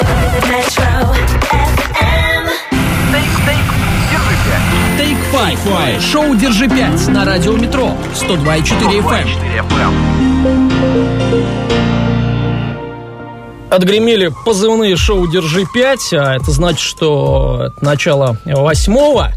FM. 0.00 1.10
Take 4.96 5.18
Five. 5.32 6.00
Шоу 6.00 6.34
«Держи 6.34 6.68
пять» 6.68 7.06
на 7.08 7.24
радио 7.24 7.56
«Метро» 7.56 7.96
102,4 8.14 9.00
FM. 9.02 9.28
Отгремели 13.70 14.32
позывные 14.44 14.96
шоу 14.96 15.28
«Держи 15.28 15.64
пять», 15.72 16.12
а 16.12 16.34
это 16.34 16.50
значит, 16.50 16.80
что 16.80 17.66
это 17.66 17.84
начало 17.84 18.36
восьмого, 18.44 19.32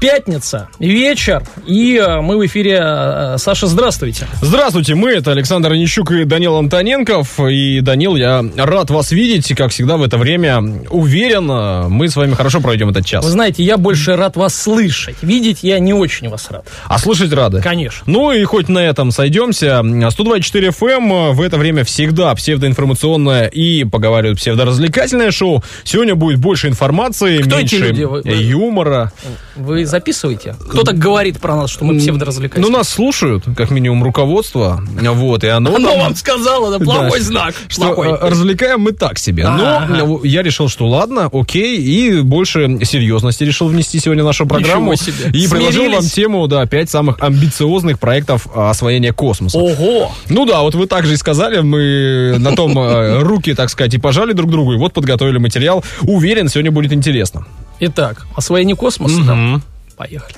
пятница, 0.00 0.68
вечер, 0.78 1.42
и 1.66 1.96
э, 1.96 2.20
мы 2.20 2.36
в 2.36 2.46
эфире. 2.46 2.80
Э, 2.82 3.36
Саша, 3.38 3.66
здравствуйте. 3.66 4.26
Здравствуйте, 4.42 4.94
мы 4.94 5.10
это 5.10 5.30
Александр 5.30 5.72
Онищук 5.72 6.10
и 6.12 6.24
Данил 6.24 6.56
Антоненков. 6.56 7.38
И, 7.40 7.80
Данил, 7.80 8.16
я 8.16 8.44
рад 8.56 8.90
вас 8.90 9.12
видеть. 9.12 9.50
И, 9.50 9.54
как 9.54 9.70
всегда, 9.70 9.96
в 9.96 10.02
это 10.02 10.18
время 10.18 10.60
уверен, 10.90 11.50
э, 11.50 11.88
мы 11.88 12.08
с 12.08 12.16
вами 12.16 12.34
хорошо 12.34 12.60
пройдем 12.60 12.90
этот 12.90 13.06
час. 13.06 13.24
Вы 13.24 13.30
знаете, 13.30 13.62
я 13.62 13.76
больше 13.76 14.16
рад 14.16 14.36
вас 14.36 14.54
слышать. 14.54 15.16
Видеть 15.22 15.60
я 15.62 15.78
не 15.78 15.94
очень 15.94 16.28
вас 16.28 16.50
рад. 16.50 16.66
А 16.86 16.98
слышать 16.98 17.32
рады? 17.32 17.62
Конечно. 17.62 18.02
Ну 18.06 18.32
и 18.32 18.42
хоть 18.44 18.68
на 18.68 18.80
этом 18.80 19.10
сойдемся. 19.10 19.82
124 20.10 20.68
FM 20.68 21.32
в 21.32 21.40
это 21.40 21.56
время 21.56 21.84
всегда 21.84 22.34
псевдоинформационное 22.34 23.46
и, 23.46 23.75
поговаривают, 23.84 24.38
псевдоразвлекательное 24.38 25.30
шоу. 25.30 25.62
Сегодня 25.84 26.14
будет 26.14 26.38
больше 26.38 26.68
информации, 26.68 27.38
Кто 27.42 27.58
меньше 27.58 27.78
люди? 27.78 28.02
Вы- 28.04 28.22
вы- 28.22 28.30
юмора. 28.30 29.12
Вы 29.56 29.86
записываете? 29.86 30.56
Кто 30.68 30.82
так 30.82 30.98
говорит 30.98 31.40
про 31.40 31.56
нас, 31.56 31.70
что 31.70 31.84
мы 31.84 31.98
псевдоразвлекательные? 31.98 32.70
Ну, 32.70 32.76
нас 32.76 32.88
слушают, 32.88 33.44
как 33.56 33.70
минимум, 33.70 34.02
руководство. 34.02 34.82
Вот, 35.02 35.44
и 35.44 35.48
оно 35.48 35.74
Оно 35.76 35.96
вам 35.96 36.14
сказало, 36.14 36.74
это 36.74 36.84
плохой 36.84 37.18
Да, 37.20 37.24
знак. 37.24 37.54
Что 37.68 37.82
Плохой. 37.94 38.08
э, 38.08 38.16
развлекаем 38.20 38.80
мы 38.80 38.92
так 38.92 39.18
себе. 39.18 39.46
Но 39.48 40.20
я 40.24 40.42
решил, 40.42 40.68
что 40.68 40.86
ладно, 40.86 41.30
окей, 41.32 41.78
и 41.78 42.20
больше 42.20 42.78
серьезности 42.84 43.44
решил 43.44 43.68
внести 43.68 43.98
сегодня 43.98 44.22
в 44.22 44.26
нашу 44.26 44.46
программу. 44.46 44.92
И 44.94 45.48
предложил 45.48 45.90
вам 45.90 46.04
тему, 46.04 46.46
да, 46.46 46.66
пять 46.66 46.90
самых 46.90 47.16
амбициозных 47.20 47.98
проектов 47.98 48.46
а, 48.54 48.70
освоения 48.70 49.12
космоса. 49.12 49.58
Ого! 49.58 50.12
Ну 50.28 50.44
да, 50.46 50.60
вот 50.62 50.74
вы 50.74 50.86
также 50.86 51.14
и 51.14 51.16
сказали, 51.16 51.60
мы 51.60 52.36
на 52.38 52.54
том 52.54 52.78
э, 52.78 53.20
руки, 53.20 53.54
так 53.54 53.65
сказать, 53.70 53.94
и 53.94 53.98
пожали 53.98 54.32
друг 54.32 54.50
другу, 54.50 54.74
и 54.74 54.76
вот 54.76 54.92
подготовили 54.92 55.38
материал. 55.38 55.84
Уверен, 56.02 56.48
сегодня 56.48 56.70
будет 56.70 56.92
интересно. 56.92 57.46
Итак, 57.80 58.26
освоение 58.34 58.76
космоса. 58.76 59.20
Мгм. 59.20 59.62
Поехали. 59.96 60.36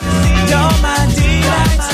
Ну, 0.00 1.87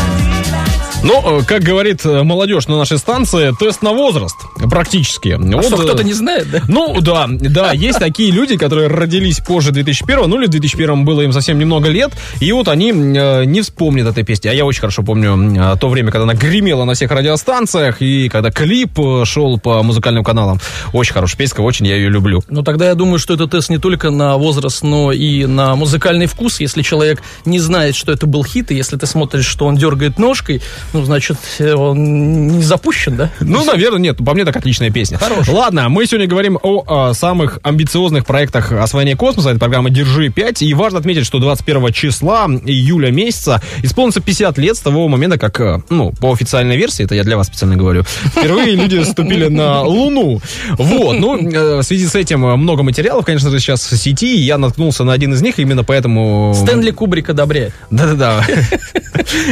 э, 1.41 1.43
как 1.45 1.63
говорит 1.63 2.05
э, 2.05 2.23
молодежь 2.23 2.67
на 2.67 2.79
нашей 2.79 2.99
станции, 2.99 3.53
тест 3.59 3.83
на 3.83 3.93
возраст, 3.93 4.37
практически. 4.71 5.31
А 5.31 5.39
Вот, 5.39 5.67
что, 5.67 5.83
э, 5.83 5.85
кто-то 5.85 6.05
не 6.05 6.15
знает, 6.15 6.51
да? 6.51 6.63
Ну, 6.67 7.01
да, 7.01 7.27
да, 7.29 7.73
есть 7.75 7.99
такие 7.99 8.31
люди, 8.31 8.57
которые 8.57 8.89
родились 8.89 9.41
позже 9.41 9.71
2001, 9.71 10.29
ну 10.29 10.39
или 10.41 10.47
в 10.47 10.51
2001 10.51 11.05
было 11.05 11.21
им 11.21 11.33
совсем 11.33 11.59
немного 11.59 11.89
лет, 11.89 12.13
и 12.41 12.51
вот 12.53 12.69
они 12.69 12.91
не 12.93 13.61
вспомнят 13.61 14.07
этой 14.07 14.25
песни. 14.25 14.49
А 14.49 14.53
я 14.53 14.65
очень 14.65 14.81
хорошо 14.81 15.03
помню 15.03 15.77
то 15.79 15.89
время, 15.89 16.11
когда 16.11 16.25
она 16.25 16.35
гремела 16.35 16.85
на 16.85 16.95
всех 16.95 17.11
радиостанциях, 17.11 18.01
и 18.01 18.29
когда 18.29 18.51
клип 18.51 18.99
шел 19.25 19.59
по 19.59 19.83
музыкальным 19.83 20.25
каналам. 20.25 20.61
Очень 20.93 21.13
хорошая 21.13 21.39
песня, 21.39 21.63
очень 21.63 21.87
я 21.87 21.97
ее 21.97 22.09
люблю. 22.09 22.43
Ну, 22.49 22.63
тогда 22.63 22.87
я 22.87 22.95
думаю, 22.95 23.19
что 23.19 23.35
это 23.35 23.47
тест 23.47 23.69
не 23.69 23.79
только 23.79 24.11
на 24.11 24.37
возраст, 24.37 24.83
но 24.83 25.13
и 25.13 25.47
на 25.47 25.77
музыкальный 25.77 26.27
вкус. 26.27 26.61
Если 26.61 26.83
человек 26.83 27.23
не 27.45 27.59
знает, 27.59 27.95
что 27.95 28.13
это 28.13 28.27
был 28.27 28.45
хит, 28.45 28.71
и 28.71 28.75
если 28.75 28.97
ты 28.97 29.07
смотришь, 29.07 29.47
что 29.47 29.67
он 29.67 29.77
дергает 29.77 30.19
ножкой, 30.19 30.63
ну, 30.95 31.05
значит, 31.05 31.37
он 31.61 32.47
не 32.47 32.63
запущен, 32.63 33.17
да? 33.17 33.31
Ну, 33.41 33.65
наверное, 33.65 33.99
нет, 33.99 34.19
по 34.25 34.33
мне 34.33 34.45
так 34.45 34.57
отличная 34.57 34.91
песня. 34.91 35.19
Хорошая. 35.19 35.55
Ладно, 35.55 35.89
мы 35.89 36.07
сегодня 36.07 36.29
говорим 36.29 36.57
о, 36.63 36.85
а, 36.87 37.15
самых 37.15 37.59
амбициозных 37.65 38.25
проектах 38.25 38.71
освоения 38.71 39.17
космоса. 39.17 39.51
Это 39.51 39.59
программа 39.59 39.91
«Держи 39.91 40.29
5». 40.29 40.65
И 40.65 40.73
важно 40.73 41.01
отметить, 41.01 41.27
что 41.27 41.41
21 41.41 41.93
числа 41.93 42.47
июля 42.65 43.11
месяца 43.11 43.61
исполнится 43.83 44.21
50 44.21 44.57
лет 44.59 44.77
с 44.77 44.81
того 44.81 45.09
момента, 45.09 45.37
как, 45.37 45.61
э, 45.61 45.83
ну, 45.91 46.13
по 46.13 46.33
официальной 46.33 46.77
версии, 46.77 47.05
это 47.05 47.17
я 47.17 47.25
для 47.25 47.37
вас 47.37 47.49
специально 47.49 47.77
говорю, 47.77 48.05
впервые 48.05 48.77
люди 48.77 49.03
ступили 49.03 49.49
на 49.49 49.83
Луну. 49.83 50.41
Вот, 50.79 51.19
ну, 51.19 51.37
э, 51.37 51.79
в 51.79 51.83
связи 51.83 52.07
с 52.07 52.15
этим 52.15 52.41
много 52.41 52.85
материалов, 52.85 53.25
конечно 53.25 53.51
же, 53.51 53.59
сейчас 53.59 53.91
в 53.91 53.97
сети, 53.97 54.37
и 54.37 54.43
я 54.43 54.59
наткнулся 54.59 55.03
на 55.03 55.13
один 55.13 55.35
из 55.35 55.43
них, 55.43 55.59
именно 55.59 55.83
поэтому... 55.83 56.55
Стэнли 56.55 56.93
Кубрик 56.93 57.31
одобряет. 57.31 57.73
Да-да-да. 57.91 58.47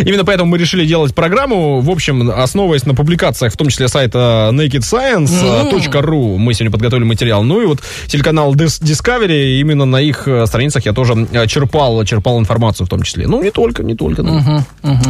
Именно 0.05 0.25
поэтому 0.25 0.51
мы 0.51 0.59
решили 0.59 0.87
делать 0.87 1.13
программу. 1.15 1.32
В 1.37 1.91
общем, 1.91 2.31
основываясь 2.31 2.85
на 2.85 2.95
публикациях, 2.95 3.55
в 3.55 3.57
том 3.57 3.69
числе 3.69 3.89
сайта 3.89 4.51
nakedscience.ru, 4.53 6.37
мы 6.37 6.53
сегодня 6.53 6.71
подготовили 6.71 7.05
материал. 7.07 7.43
Ну 7.43 7.63
и 7.63 7.67
вот 7.67 7.81
телеканал 8.07 8.55
Dis- 8.55 8.83
Discovery, 8.83 9.59
именно 9.61 9.87
на 9.87 9.97
их 10.01 10.29
э, 10.29 10.47
страницах 10.47 10.85
я 10.85 10.93
тоже 10.93 11.27
э, 11.33 11.47
черпал, 11.47 12.05
черпал 12.05 12.39
информацию 12.39 12.87
в 12.87 12.91
том 12.91 13.03
числе. 13.03 13.27
Ну, 13.27 13.43
не 13.43 13.51
только, 13.51 13.83
не 13.83 13.95
только. 13.95 14.23
да. 14.23 14.65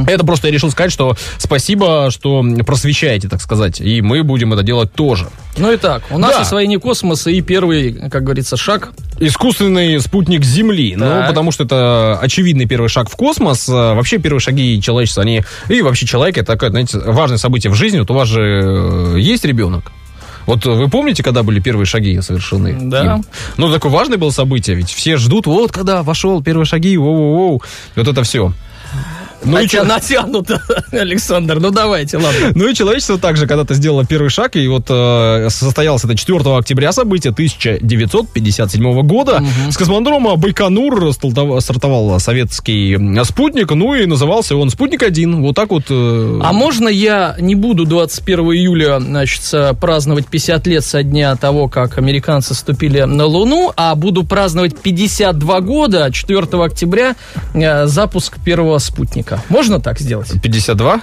Это 0.07 0.25
просто 0.25 0.47
я 0.47 0.53
решил 0.55 0.71
сказать, 0.71 0.93
что 0.93 1.17
спасибо, 1.39 2.09
что 2.11 2.45
просвещаете, 2.65 3.29
так 3.29 3.41
сказать. 3.41 3.81
И 3.81 4.01
мы 4.01 4.23
будем 4.23 4.53
это 4.53 4.63
делать 4.63 4.93
тоже. 4.95 5.27
Ну, 5.59 5.75
итак, 5.75 6.05
у 6.11 6.19
нас 6.19 6.33
Да. 6.37 6.41
освоение 6.43 6.79
космоса 6.79 7.31
и 7.31 7.41
первый, 7.43 7.93
как 8.11 8.23
говорится, 8.23 8.57
шаг. 8.57 8.93
Искусственный 9.19 10.01
спутник 10.01 10.45
Земли. 10.45 10.95
Ну, 10.97 11.05
Так. 11.05 11.29
потому 11.29 11.51
что 11.53 11.65
это 11.65 12.19
очевидный 12.21 12.67
первый 12.67 12.89
шаг 12.89 13.11
в 13.11 13.17
космос. 13.17 13.69
Вообще, 13.69 14.19
первые 14.19 14.41
шаги 14.41 14.81
человечества, 14.81 15.23
они... 15.23 15.43
И 15.69 15.83
вообще 15.83 16.07
человек, 16.13 16.37
это 16.37 16.53
такое, 16.53 16.71
знаете, 16.71 16.99
важное 16.99 17.39
событие 17.39 17.71
в 17.71 17.75
жизни. 17.75 17.99
Вот 17.99 18.11
у 18.11 18.15
вас 18.15 18.29
же 18.29 18.41
э, 18.43 19.17
есть 19.19 19.45
ребенок? 19.45 19.91
Вот 20.47 20.67
вы 20.67 20.89
помните, 20.89 21.23
когда 21.23 21.43
были 21.43 21.61
первые 21.61 21.87
шаги 21.87 22.21
совершены? 22.21 22.77
Да. 22.81 23.15
им? 23.17 23.25
Ну, 23.57 23.73
такое 23.73 23.91
важное 23.91 24.19
было 24.19 24.31
событие, 24.31 24.77
ведь 24.77 24.91
все 24.91 25.17
ждут, 25.17 25.47
вот 25.47 25.73
когда 25.73 26.03
вошел 26.03 26.43
первые 26.43 26.67
шаги, 26.67 26.97
воу-воу-воу. 26.97 27.63
Вот 27.97 28.09
это 28.09 28.23
все. 28.25 28.53
Ну 29.45 29.59
и, 29.59 29.63
Натя- 29.65 29.69
чё- 29.69 29.85
натянуто, 29.85 30.63
Александр, 30.93 31.59
ну 31.61 31.71
давайте, 31.71 32.17
ладно. 32.19 32.53
ну 32.55 32.69
и 32.69 32.75
человечество 32.75 33.19
также 33.19 33.47
когда-то 33.47 33.75
сделало 33.75 34.05
первый 34.05 34.29
шаг, 34.31 34.55
и 34.57 34.67
вот 34.69 34.87
э, 34.89 35.49
состоялось 35.51 36.05
это 36.05 36.17
4 36.17 36.39
октября 36.57 36.93
событие 36.93 37.33
1957 37.33 39.03
года. 39.03 39.43
С 39.71 39.77
космодрома 39.77 40.37
Байконур 40.37 41.13
стартовал 41.13 42.19
советский 42.21 42.95
м, 42.95 43.25
спутник, 43.25 43.71
ну 43.73 43.95
и 43.95 44.07
назывался 44.07 44.57
он 44.57 44.71
«Спутник-1». 44.71 45.41
Вот 45.43 45.55
так 45.57 45.71
вот... 45.71 45.85
э, 45.91 46.41
А 46.43 46.53
можно 46.53 46.89
я 46.89 47.37
не 47.39 47.55
буду 47.55 47.85
21 47.85 48.41
июля, 48.53 49.01
значит, 49.01 49.43
праздновать 49.81 50.27
50 50.27 50.67
лет 50.67 50.85
со 50.85 51.03
дня 51.03 51.35
того, 51.37 51.69
как 51.69 51.99
американцы 51.99 52.55
ступили 52.55 53.01
на 53.03 53.25
Луну, 53.27 53.73
а 53.77 53.95
буду 53.95 54.25
праздновать 54.25 54.79
52 54.79 55.61
года, 55.61 56.11
4 56.13 56.41
октября, 56.65 57.17
э, 57.55 57.87
запуск 57.87 58.39
первого 58.45 58.79
спутника. 58.79 59.32
Можно 59.49 59.81
так 59.81 59.99
сделать? 60.01 60.33
52? 60.43 61.03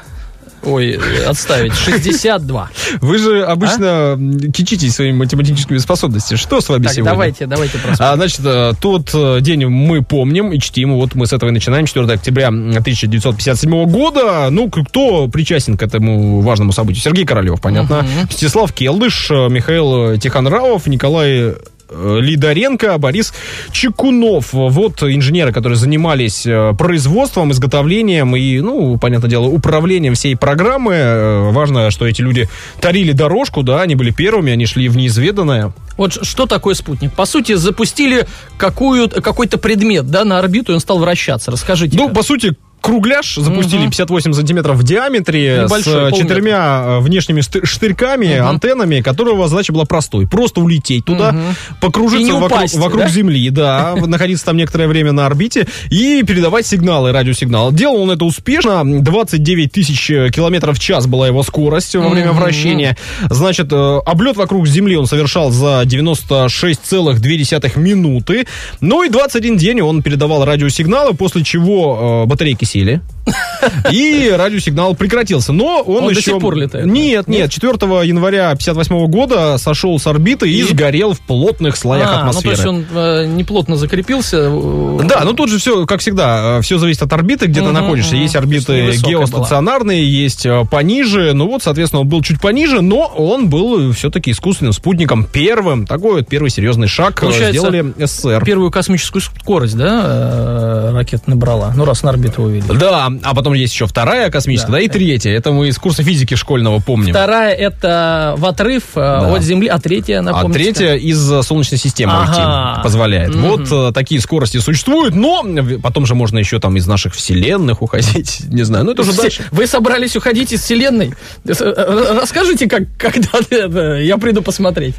Ой, 0.62 1.00
отставить. 1.25 1.73
62. 1.73 2.69
Вы 3.00 3.17
же 3.17 3.45
обычно 3.45 4.16
м, 4.17 4.51
кичитесь 4.51 4.95
своими 4.95 5.16
математическими 5.16 5.78
способностями. 5.78 6.38
Что 6.38 6.59
с 6.59 6.67
вами 6.67 6.84
Так, 6.84 6.91
сегодня? 6.94 7.12
давайте, 7.13 7.45
давайте 7.45 7.78
просмотрим. 7.78 8.06
А, 8.06 8.16
значит, 8.17 8.41
э, 8.44 8.73
тот 8.81 9.09
э, 9.13 9.38
день 9.40 9.67
мы 9.67 10.03
помним 10.03 10.51
и 10.51 10.59
чтим. 10.59 10.95
Вот 10.95 11.16
мы 11.16 11.28
с 11.28 11.31
этого 11.34 11.50
и 11.50 11.53
начинаем. 11.53 11.85
4 11.85 12.06
октября 12.12 12.50
1957 12.50 13.85
года. 13.85 14.50
Ну, 14.50 14.69
кто 14.69 15.29
причастен 15.29 15.78
к 15.78 15.81
этому 15.84 16.41
важному 16.41 16.73
событию? 16.73 17.03
Сергей 17.03 17.25
Королев, 17.25 17.61
понятно. 17.61 18.06
Мстислав 18.29 18.73
Келдыш, 18.73 19.31
э, 19.31 19.47
Михаил 19.47 20.17
Тихонравов, 20.17 20.88
Николай 20.88 21.53
Лидоренко, 21.92 22.98
Борис 22.98 23.34
Чекунов. 23.72 24.50
Вот 24.54 25.04
инженеры, 25.04 25.52
которые 25.52 25.78
занимались 25.78 26.46
э, 26.46 26.74
производством, 26.78 27.52
изготовлением 27.52 28.36
и, 28.36 28.60
ну, 28.60 28.98
понятное 28.98 29.30
дело, 29.30 29.46
управлением 29.46 30.16
всей 30.16 30.36
программы. 30.36 30.94
Э, 30.94 31.50
Важно, 31.52 31.92
что 31.92 32.08
эти 32.08 32.22
люди 32.22 32.48
тарили 32.80 33.12
дорожку, 33.12 33.64
да, 33.64 33.82
они 33.82 33.96
были 33.96 34.12
первыми, 34.12 34.52
они 34.52 34.66
шли 34.66 34.90
в 34.90 34.98
неизведанное. 34.98 35.74
Вот 35.97 36.26
что 36.26 36.46
такое 36.46 36.76
спутник? 36.76 37.14
По 37.14 37.26
сути, 37.26 37.56
запустили 37.56 38.28
какую, 38.58 39.09
какой-то 39.09 39.58
предмет 39.58 40.09
да, 40.09 40.24
на 40.24 40.40
орбиту, 40.40 40.72
и 40.72 40.76
он 40.76 40.80
стал 40.80 41.00
вращаться. 41.00 41.52
Расскажите. 41.52 41.97
Ну, 41.97 42.09
по 42.09 42.24
сути, 42.24 42.56
кругляш 42.81 43.35
запустили 43.35 43.84
58 43.84 44.34
сантиметров 44.34 44.78
в 44.78 44.84
диаметре 44.84 45.64
Небольшой, 45.64 46.11
с 46.11 46.14
э, 46.14 46.17
четырьмя 46.17 46.84
э, 46.84 46.99
внешними 46.99 47.41
штырьками, 47.41 48.37
антеннами, 48.37 49.02
которого 49.02 49.47
задача 49.47 49.73
была 49.73 49.85
простой. 49.85 50.28
Просто 50.28 50.61
улететь 50.61 51.05
туда, 51.05 51.31
И 51.31 51.35
покружиться 51.81 52.26
не 52.26 52.31
вокруг, 52.31 52.52
упасть, 52.52 52.76
вокруг 52.76 53.02
да? 53.03 53.09
Земли, 53.09 53.49
да, 53.49 53.96
находиться 54.08 54.46
там 54.46 54.58
некоторое 54.58 54.87
время 54.87 55.11
на 55.11 55.26
орбите 55.26 55.67
и 55.90 56.23
передавать 56.23 56.66
сигналы, 56.66 57.11
радиосигналы. 57.11 57.73
Делал 57.73 58.02
он 58.02 58.11
это 58.11 58.26
успешно. 58.26 58.84
29 58.85 59.72
тысяч 59.72 60.09
э, 60.09 60.29
километров 60.29 60.78
в 60.78 60.79
час 60.79 61.08
была 61.08 61.28
его 61.28 61.43
скорость 61.43 61.96
во 61.96 62.09
время 62.09 62.32
вращения. 62.32 62.97
Значит, 63.29 63.72
облет 63.72 64.37
вокруг 64.37 64.67
Земли 64.67 64.96
он 64.96 65.05
совершал 65.05 65.52
за 65.52 65.84
96,2 65.84 67.79
минуты. 67.79 68.47
Ну 68.82 69.03
и 69.03 69.09
21 69.09 69.58
день 69.58 69.82
он 69.82 70.02
передавал 70.02 70.46
радиосигналы, 70.46 71.14
после 71.14 71.43
чего 71.43 72.25
батарейки 72.25 72.66
сели. 72.70 73.02
И 73.92 74.34
радиосигнал 74.36 74.96
прекратился. 74.96 75.54
Но 75.54 75.82
он, 75.82 75.98
Он 75.98 76.04
до 76.06 76.12
еще... 76.12 76.32
сих 76.32 76.40
пор 76.40 76.56
летает, 76.56 76.86
да? 76.86 76.92
Нет, 76.92 77.28
нет, 77.28 77.52
4 77.52 77.72
января 78.06 78.52
58 78.56 79.06
года 79.08 79.58
сошел 79.58 80.00
с 80.00 80.08
орбиты 80.08 80.50
и, 80.50 80.60
И? 80.60 80.64
сгорел 80.64 81.14
в 81.14 81.20
плотных 81.20 81.76
слоях 81.78 82.10
А, 82.10 82.12
ну, 82.12 82.18
то 82.18 82.28
атмосферы. 82.30 82.56
есть 82.56 82.66
он 82.66 82.86
э, 82.94 83.26
неплотно 83.28 83.76
закрепился. 83.76 84.38
э, 84.50 85.00
Да, 85.06 85.22
ну 85.26 85.34
тут 85.34 85.50
же 85.50 85.58
все, 85.60 85.86
как 85.86 86.00
всегда, 86.02 86.62
все 86.62 86.78
зависит 86.78 87.02
от 87.04 87.14
орбиты, 87.14 87.48
где 87.48 87.60
ты 87.62 87.66
Мгм, 87.68 87.74
находишься. 87.76 88.14
мгм. 88.16 88.24
Есть 88.24 88.36
орбиты 88.36 88.92
геостационарные, 88.98 90.10
есть 90.10 90.46
э, 90.46 90.66
пониже. 90.70 91.34
Ну 91.34 91.48
вот, 91.48 91.64
соответственно, 91.64 92.02
он 92.02 92.08
был 92.08 92.22
чуть 92.22 92.40
пониже, 92.42 92.82
но 92.82 93.06
он 93.06 93.50
был 93.50 93.92
все-таки 93.94 94.32
искусственным 94.32 94.74
спутником 94.74 95.26
первым. 95.26 95.86
Такой 95.86 96.16
вот 96.16 96.28
первый 96.28 96.50
серьезный 96.50 96.88
шаг 96.88 97.18
э, 97.18 97.22
Получается, 97.22 97.52
сделали 97.52 97.94
СССР. 97.98 98.44
Первую 98.46 98.72
космическую 98.72 99.22
скорость, 99.22 99.78
да, 99.78 100.04
э, 100.06 100.92
ракета 100.94 101.24
набрала. 101.30 101.74
Ну, 101.76 101.86
раз 101.86 102.04
на 102.04 102.10
орбиту 102.12 102.44
вывели. 102.44 102.64
Да, 102.78 103.09
а 103.23 103.34
потом 103.35 103.53
есть 103.53 103.73
еще 103.73 103.88
вторая 103.88 104.29
космическая, 104.29 104.72
Да. 104.72 104.78
да, 104.78 104.84
и 104.84 104.88
третья. 104.88 105.32
Это 105.32 105.52
мы 105.52 105.67
из 105.70 105.78
курса 105.78 106.03
физики 106.03 106.35
школьного 106.35 106.79
помним. 106.79 107.14
Вторая 107.14 107.53
это 107.53 108.35
в 108.38 108.46
отрыв 108.46 108.84
э, 108.96 109.00
Да. 109.00 109.34
от 109.35 109.41
Земли, 109.44 109.67
а 109.67 109.79
третья, 109.79 110.20
А 110.20 110.22
напомните. 110.22 110.59
третья 110.73 110.96
из 110.96 111.32
э, 111.32 111.44
Солнечной 111.44 111.78
системы 111.79 112.14
Ага. 112.16 112.72
уйти 112.73 112.84
позволяет. 112.84 113.35
Мгм. 113.35 113.41
Вот 113.50 113.72
э, 113.72 113.91
такие 113.94 114.22
скорости 114.22 114.58
существуют, 114.58 115.16
но 115.16 115.46
потом 115.82 116.06
же 116.06 116.16
можно 116.16 116.38
еще 116.40 116.59
там 116.59 116.76
из 116.78 116.88
наших 116.88 117.14
вселенных 117.16 117.82
уходить. 117.82 118.41
Не 118.50 118.64
знаю, 118.64 118.85
ну 118.85 118.91
это 118.91 119.02
уже 119.02 119.14
дальше. 119.14 119.44
Вы 119.52 119.67
собрались 119.67 120.16
уходить 120.16 120.52
из 120.53 120.61
Вселенной? 120.61 121.14
Э, 121.47 122.16
Расскажите, 122.22 122.67
как, 122.67 122.84
когда 122.97 123.97
я 123.97 124.17
приду 124.17 124.41
посмотреть. 124.41 124.96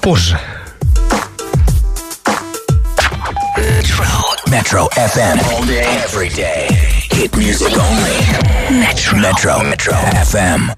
Позже. 0.00 0.38
Metro 4.48 4.88
FM. 4.96 5.38
All 5.52 5.64
day, 5.66 5.84
every 6.04 6.28
day. 6.28 6.89
Hit 7.20 7.36
music 7.36 7.76
only. 7.76 8.80
Metro. 8.80 9.18
Metro. 9.18 9.60
Metro 9.60 9.94
FM. 10.32 10.70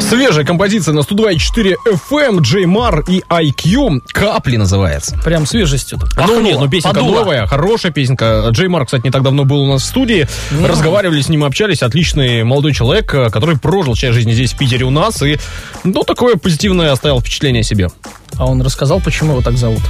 Свежая 0.00 0.46
композиция 0.46 0.94
на 0.94 1.00
102.4 1.00 1.74
FM, 1.86 2.40
Mar 2.64 3.04
и 3.06 3.22
IQ. 3.28 4.00
Капли 4.10 4.56
называется. 4.56 5.18
Прям 5.22 5.44
свежестью. 5.44 5.98
ну 6.16 6.40
нет, 6.40 6.58
ну 6.58 6.66
песенка 6.66 7.02
новая, 7.02 7.46
хорошая 7.46 7.92
песенка. 7.92 8.48
Джей 8.52 8.68
Мар, 8.68 8.86
кстати, 8.86 9.04
не 9.04 9.10
так 9.10 9.22
давно 9.22 9.44
был 9.44 9.64
у 9.64 9.66
нас 9.66 9.82
в 9.82 9.84
студии. 9.84 10.26
Разговаривали 10.66 11.20
с 11.20 11.28
ним, 11.28 11.44
общались. 11.44 11.82
Отличный 11.82 12.42
молодой 12.42 12.72
человек, 12.72 13.12
э, 13.12 13.28
который 13.28 13.58
прожил 13.58 13.94
часть 13.94 14.14
жизни 14.14 14.32
здесь, 14.32 14.54
в 14.54 14.56
Питере 14.56 14.86
у 14.86 14.90
нас. 14.90 15.22
И, 15.22 15.36
ну, 15.84 16.04
такое 16.04 16.36
позитивное 16.36 16.90
оставил 16.90 17.20
впечатление 17.20 17.60
о 17.60 17.64
себе. 17.64 17.88
А 18.38 18.46
он 18.46 18.62
рассказал, 18.62 19.02
почему 19.02 19.32
его 19.32 19.42
так 19.42 19.58
зовут. 19.58 19.82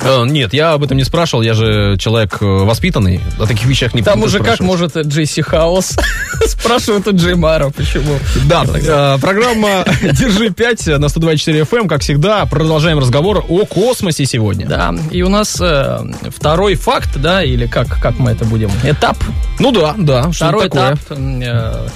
Э, 0.00 0.24
Нет, 0.26 0.52
я 0.52 0.72
об 0.72 0.84
этом 0.84 0.96
не 0.96 1.04
спрашивал, 1.04 1.42
я 1.42 1.54
же 1.54 1.96
человек 1.98 2.38
э, 2.40 2.44
воспитанный, 2.44 3.20
о 3.38 3.46
таких 3.46 3.66
вещах 3.66 3.94
не 3.94 4.02
Там 4.02 4.22
уже 4.22 4.40
как 4.40 4.60
может 4.60 4.96
Джейси 4.96 5.42
Хаус. 5.42 5.96
Спрашивают 6.46 7.08
у 7.08 7.16
Джеймара, 7.16 7.70
почему. 7.70 8.18
Да, 8.44 8.64
э, 8.64 9.18
программа 9.20 9.84
«Держи 10.02 10.48
5» 10.48 10.98
на 10.98 11.08
124 11.08 11.60
FM, 11.62 11.88
как 11.88 12.02
всегда, 12.02 12.44
продолжаем 12.46 12.98
разговор 12.98 13.44
о 13.48 13.64
космосе 13.66 14.26
сегодня. 14.26 14.66
Да, 14.66 14.94
и 15.10 15.22
у 15.22 15.28
нас 15.28 15.60
э, 15.60 15.98
второй 16.36 16.74
факт, 16.74 17.10
да, 17.16 17.42
или 17.42 17.66
как, 17.66 17.88
как 18.00 18.18
мы 18.18 18.30
это 18.30 18.44
будем, 18.44 18.70
этап, 18.84 19.16
Ну 19.58 19.72
да, 19.72 19.94
да, 19.98 20.32
что 20.32 20.46
второй 20.46 20.68
этап 20.68 20.98
э, 21.10 21.88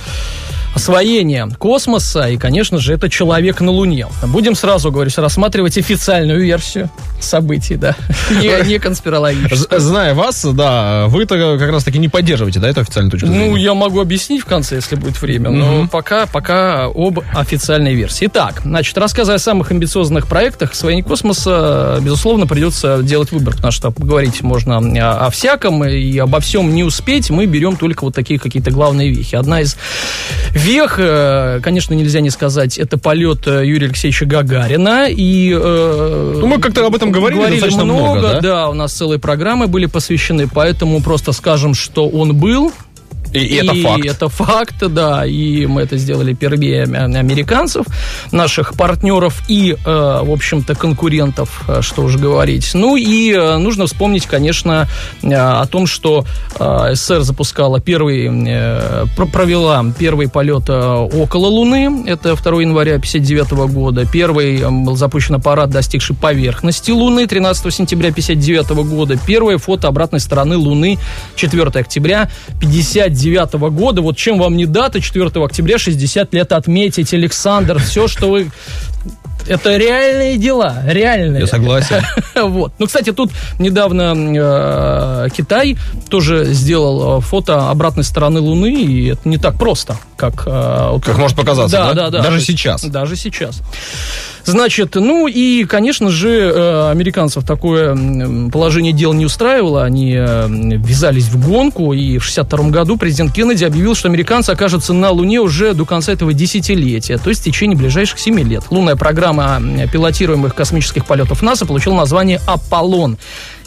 освоения 0.75 1.49
космоса, 1.59 2.29
и, 2.29 2.37
конечно 2.37 2.79
же, 2.79 2.95
это 2.95 3.09
человек 3.09 3.61
на 3.61 3.71
Луне. 3.71 4.07
Будем 4.27 4.55
сразу, 4.55 4.91
говорю, 4.91 5.11
рассматривать 5.17 5.77
официальную 5.79 6.41
версию 6.41 6.91
событий, 7.21 7.77
да, 7.77 7.97
не, 8.31 8.67
не 8.67 8.79
конспирологическую. 8.79 9.81
Зная 9.81 10.15
вас, 10.15 10.45
да, 10.45 11.07
вы-то 11.09 11.59
как 11.59 11.71
раз 11.71 11.85
таки 11.85 11.99
не 11.99 12.09
поддерживаете, 12.09 12.61
да, 12.61 12.69
эту 12.69 12.81
официальную 12.81 13.11
точку 13.11 13.27
зрения? 13.27 13.51
Ну, 13.51 13.57
я 13.57 13.75
могу 13.75 14.01
объяснить 14.01 14.43
в 14.43 14.47
конце, 14.47 14.77
если 14.77 14.97
будет 14.97 15.21
время, 15.21 15.51
но 15.51 15.89
пока, 15.89 16.27
пока 16.27 16.87
об 16.87 17.21
официальной 17.35 17.95
версии. 17.95 18.27
Итак, 18.27 18.63
значит, 18.65 18.97
рассказывая 18.97 19.37
о 19.37 19.41
самых 19.41 19.71
амбициозных 19.71 20.29
проектах 20.29 20.73
освоения 20.73 21.03
космоса, 21.03 21.99
безусловно, 22.01 22.47
придется 22.47 23.03
делать 23.03 23.33
выбор, 23.33 23.55
потому 23.57 23.73
что 23.73 23.91
поговорить 23.91 24.43
можно 24.43 24.79
о, 24.79 25.27
о 25.27 25.31
всяком, 25.31 25.85
и 25.85 26.17
обо 26.19 26.41
всем 26.41 26.75
не 26.75 26.85
успеть, 26.85 27.31
мы 27.31 27.47
берем 27.47 27.77
только 27.77 28.05
вот 28.05 28.15
такие 28.15 28.39
какие-то 28.39 28.71
главные 28.71 29.11
вехи. 29.11 29.35
Одна 29.35 29.61
из 29.61 29.77
вех, 30.61 30.97
э, 30.99 31.61
конечно, 31.63 31.95
нельзя 31.95 32.21
не 32.21 32.31
сказать, 32.31 32.79
это 32.79 32.99
полет 32.99 33.47
э, 33.47 33.67
Юрия 33.67 33.87
Алексеевича 33.87 34.27
Гагарина, 34.27 35.07
и... 35.09 35.53
э, 35.53 36.37
Ну, 36.41 36.47
мы 36.47 36.59
как-то 36.61 36.87
об 36.87 36.95
этом 36.95 37.11
говорили 37.11 37.41
достаточно 37.51 37.85
много, 37.85 38.41
да? 38.41 38.69
у 38.69 38.75
нас 38.75 38.93
целые 38.93 39.19
программы 39.19 39.67
были 39.67 39.87
посвящены, 39.87 40.49
поэтому 40.53 41.03
просто 41.03 41.33
скажем, 41.33 41.75
что 41.75 42.09
он 42.09 42.35
был, 42.37 42.73
И, 43.33 43.39
и 43.39 43.55
это 43.57 43.75
факт. 43.75 44.05
это 44.07 44.29
факт, 44.29 44.75
да. 44.89 45.25
И 45.27 45.67
мы 45.67 45.83
это 45.83 45.97
сделали 45.97 46.33
первее 46.35 46.85
ам- 46.85 47.15
американцев, 47.15 47.87
наших 48.33 48.75
партнеров 48.75 49.43
и, 49.49 49.73
э, 49.73 49.77
в 49.85 50.31
общем-то, 50.31 50.75
конкурентов, 50.75 51.63
э, 51.69 51.81
что 51.83 52.03
уж 52.03 52.17
говорить. 52.17 52.71
Ну 52.75 52.97
и 52.97 53.33
э, 53.33 53.57
нужно 53.59 53.87
вспомнить, 53.87 54.27
конечно, 54.27 54.89
о 55.23 55.67
том, 55.67 55.87
что 55.87 56.25
СССР 56.59 57.21
запускала 57.23 57.81
первый, 57.81 58.29
про- 59.17 59.27
провела 59.27 59.85
первый 59.99 60.29
полет 60.29 60.69
около 60.69 61.47
Луны. 61.47 62.05
Это 62.07 62.35
2 62.35 62.61
января 62.63 62.97
1959 62.97 63.73
года. 63.73 64.07
Первый 64.07 64.59
был 64.69 64.97
запущен 64.97 65.35
аппарат, 65.37 65.71
достигший 65.71 66.17
поверхности 66.17 66.91
Луны 66.91 67.27
13 67.27 67.73
сентября 67.73 68.09
1959 68.11 68.85
года. 68.89 69.19
Первое 69.27 69.59
фото 69.59 69.89
обратной 69.89 70.21
стороны 70.21 70.57
Луны 70.57 70.99
4 71.37 71.63
октября 71.63 72.31
59 72.61 73.20
года. 73.71 74.01
Вот 74.03 74.17
чем 74.17 74.39
вам 74.39 74.57
не 74.57 74.67
дата 74.67 75.01
4 75.01 75.31
октября 75.45 75.79
60 75.79 76.35
лет 76.35 76.53
отметить, 76.53 77.13
Александр. 77.15 77.79
Все, 77.79 78.09
что 78.09 78.31
вы... 78.31 78.51
Это 79.49 79.77
реальные 79.77 80.37
дела, 80.37 80.83
реальные. 80.87 81.41
Я 81.41 81.47
согласен. 81.47 82.03
Вот. 82.43 82.73
Ну, 82.79 82.87
кстати, 82.87 83.11
тут 83.13 83.31
недавно 83.59 84.15
э, 84.15 85.29
Китай 85.37 85.77
тоже 86.09 86.45
сделал 86.53 87.19
э, 87.19 87.21
фото 87.23 87.71
обратной 87.71 88.05
стороны 88.05 88.41
Луны, 88.41 88.73
и 88.73 89.07
это 89.09 89.29
не 89.29 89.39
так 89.39 89.57
просто, 89.59 89.97
как... 90.17 90.47
э, 90.47 90.89
вот- 90.93 91.05
Как 91.05 91.17
может 91.19 91.37
показаться, 91.37 91.77
да? 91.77 91.95
да, 91.95 92.11
да. 92.11 92.19
Даже 92.19 92.29
То 92.29 92.35
есть- 92.35 92.47
сейчас. 92.47 92.85
Даже 92.85 93.17
сейчас. 93.17 93.63
Значит, 94.45 94.95
ну 94.95 95.27
и, 95.27 95.65
конечно 95.65 96.11
же, 96.11 96.31
э, 96.31 96.91
американцев 96.91 97.45
такое 97.45 97.97
положение 98.51 98.93
дел 98.93 99.13
не 99.13 99.27
устраивало. 99.27 99.85
Они 99.85 100.15
э, 100.17 100.47
ввязались 100.49 101.25
в 101.25 101.45
гонку, 101.45 101.93
и 101.93 102.19
в 102.19 102.25
62 102.25 102.71
году 102.71 102.97
президент 102.97 103.33
Кеннеди 103.33 103.65
объявил, 103.65 103.95
что 103.95 104.09
американцы 104.09 104.51
окажутся 104.51 104.93
на 104.93 105.11
Луне 105.11 105.41
уже 105.41 105.75
до 105.75 105.85
конца 105.85 106.13
этого 106.13 106.33
десятилетия, 106.33 107.19
то 107.19 107.31
есть 107.31 107.43
в 107.43 107.45
течение 107.45 107.77
ближайших 107.77 108.19
7 108.19 108.41
лет. 108.41 108.65
Лунная 108.71 108.97
программа 108.97 109.61
пилотируемых 109.93 110.55
космических 110.55 111.07
полетов 111.07 111.43
НАСА 111.43 111.67
получила 111.67 111.95
название 111.95 112.41
«Аполлон» 112.47 113.19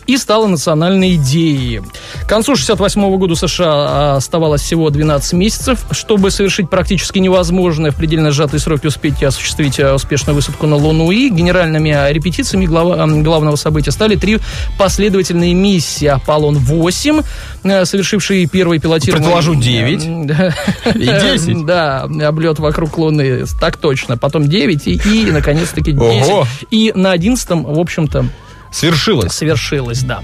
и 0.07 0.17
стала 0.17 0.48
национальной 0.48 1.15
идеей. 1.15 1.81
К 2.24 2.27
концу 2.27 2.55
68 2.55 3.17
года 3.17 3.36
США 3.36 4.15
оставалось 4.15 4.62
всего 4.62 4.89
12 4.89 5.33
месяцев, 5.33 5.86
чтобы 5.91 6.31
совершить 6.31 6.69
практически 6.69 7.19
невозможное 7.19 7.91
в 7.91 7.95
предельно 7.95 8.31
сжатые 8.31 8.60
сроки 8.60 8.88
успеть 8.88 9.24
осуществить 9.24 9.79
э, 9.79 9.93
успешную 9.93 10.36
высадку 10.36 10.67
на 10.67 10.75
Луну. 10.75 11.12
И 11.12 11.29
генеральными 11.29 11.95
репетициями 12.12 12.65
глава- 12.65 13.05
главного 13.07 13.55
события 13.55 13.91
стали 13.91 14.15
три 14.15 14.39
последовательные 14.77 15.53
миссии 15.53 16.07
«Аполлон-8», 16.07 17.25
э, 17.63 17.86
совершившие 17.86 18.48
первый 18.48 18.79
пилотируемый... 18.79 19.24
Предположу, 19.24 19.55
девять. 19.55 20.05
М, 20.05 20.27
да. 20.27 20.53
И 20.93 21.05
10. 21.05 21.65
Да, 21.65 22.03
облет 22.03 22.60
вокруг 22.60 22.98
Луны, 22.98 23.45
так 23.60 23.77
точно. 23.77 24.17
Потом 24.17 24.48
9 24.48 24.88
и, 24.88 24.93
и 24.93 25.31
наконец-таки 25.31 25.91
10. 25.91 26.29
Ого. 26.29 26.48
И 26.72 26.91
на 26.95 27.12
11 27.12 27.50
в 27.50 27.79
общем-то, 27.79 28.25
Свершилось. 28.74 29.32
совершилось, 29.34 30.01
да. 30.03 30.22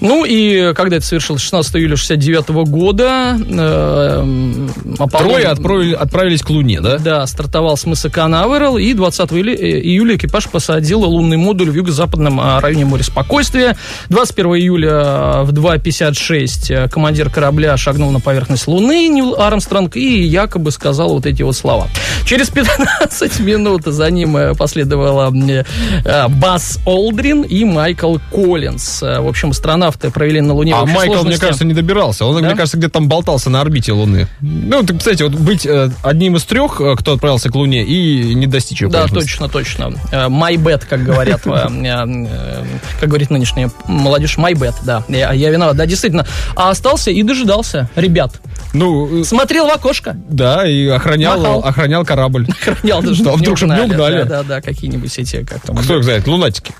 Ну 0.00 0.24
и 0.24 0.72
когда 0.74 0.96
это 0.96 1.06
совершилось? 1.06 1.42
16 1.42 1.76
июля 1.76 1.96
69 1.96 2.48
года. 2.66 3.36
э, 3.48 4.68
Аполлон- 4.98 5.08
Трое 5.18 5.46
отправили- 5.46 5.94
отправились 5.94 6.42
к 6.42 6.50
Луне, 6.50 6.80
да? 6.80 6.98
Да, 6.98 7.26
стартовал 7.26 7.76
с 7.76 7.86
мыса 7.86 8.10
Канаверал, 8.10 8.78
и 8.78 8.92
20 8.94 9.32
июля, 9.32 9.54
э, 9.54 9.80
июля 9.80 10.16
экипаж 10.16 10.48
посадил 10.48 11.00
лунный 11.02 11.36
модуль 11.36 11.70
в 11.70 11.74
юго-западном 11.74 12.40
а, 12.40 12.60
районе 12.60 12.84
моря 12.84 13.02
Спокойствия. 13.02 13.76
21 14.10 14.54
июля 14.56 14.90
а, 14.92 15.44
в 15.44 15.52
2.56 15.52 16.70
э, 16.70 16.88
командир 16.88 17.30
корабля 17.30 17.76
шагнул 17.76 18.10
на 18.10 18.20
поверхность 18.20 18.66
Луны, 18.66 19.08
Нил 19.08 19.34
Армстронг, 19.40 19.96
и 19.96 20.22
якобы 20.22 20.70
сказал 20.70 21.10
вот 21.14 21.26
эти 21.26 21.42
вот 21.42 21.56
слова. 21.56 21.88
Через 22.26 22.50
15 22.50 23.40
минут 23.40 23.82
за 23.86 24.10
ним 24.10 24.36
э, 24.36 24.54
последовала 24.54 25.32
э, 25.34 25.64
э, 26.04 26.28
Бас 26.28 26.78
Олдрин 26.84 27.42
и 27.42 27.64
Майкл 27.78 28.16
Коллинз. 28.32 29.02
Э, 29.04 29.20
В 29.20 29.28
общем, 29.28 29.50
астронавты 29.50 30.10
провели 30.10 30.40
на 30.40 30.52
Луне 30.52 30.74
А 30.74 30.84
Майкл, 30.84 30.98
мне 31.12 31.14
сложности- 31.14 31.40
кажется, 31.40 31.64
не 31.64 31.74
добирался. 31.74 32.24
Он, 32.26 32.34
Да? 32.34 32.40
мне 32.48 32.56
кажется, 32.56 32.76
где-то 32.76 32.94
там 32.94 33.08
болтался 33.08 33.50
на 33.50 33.60
орбите 33.60 33.92
Луны. 33.92 34.26
Ну, 34.40 34.82
так, 34.82 34.98
кстати, 34.98 35.22
вот 35.22 35.32
быть 35.34 35.64
э, 35.64 35.90
одним 36.02 36.34
из 36.36 36.42
трех, 36.44 36.80
э, 36.80 36.96
кто 36.96 37.12
отправился 37.12 37.50
к 37.50 37.54
Луне, 37.54 37.84
и 37.84 38.34
не 38.34 38.48
достичь 38.48 38.82
ее 38.82 38.88
Да, 38.88 39.06
точно, 39.06 39.48
точно. 39.48 39.92
My 40.12 40.56
bad, 40.56 40.82
как 40.88 41.04
говорят, 41.04 41.42
как 43.00 43.08
говорит 43.08 43.30
нынешняя 43.30 43.70
молодежь, 43.86 44.36
my 44.38 44.52
bad, 44.54 44.74
да. 44.84 45.04
Я, 45.08 45.32
я 45.32 45.50
виноват, 45.50 45.76
да, 45.76 45.86
действительно. 45.86 46.26
А 46.56 46.70
остался 46.70 47.12
и 47.12 47.22
дожидался 47.22 47.88
ребят. 47.94 48.40
Ну, 48.74 49.22
Смотрел 49.24 49.66
в 49.68 49.70
окошко, 49.70 50.16
да, 50.28 50.66
и 50.68 50.86
охранял, 50.88 51.38
Махал. 51.38 51.60
охранял 51.60 52.04
корабль. 52.04 52.46
охранял 52.60 53.02
даже. 53.02 53.22
Что, 53.22 53.32
вдруг 53.34 53.56
чтоб 53.56 53.70
не 53.70 53.80
угнали? 53.82 54.22
Да, 54.24 54.24
да, 54.24 54.42
да, 54.42 54.60
какие-нибудь 54.60 55.16
эти, 55.18 55.44
как 55.44 55.62
там. 55.62 55.76
Кто 55.76 55.96
их 55.98 56.04
знает? 56.04 56.26
Лунатики. 56.26 56.72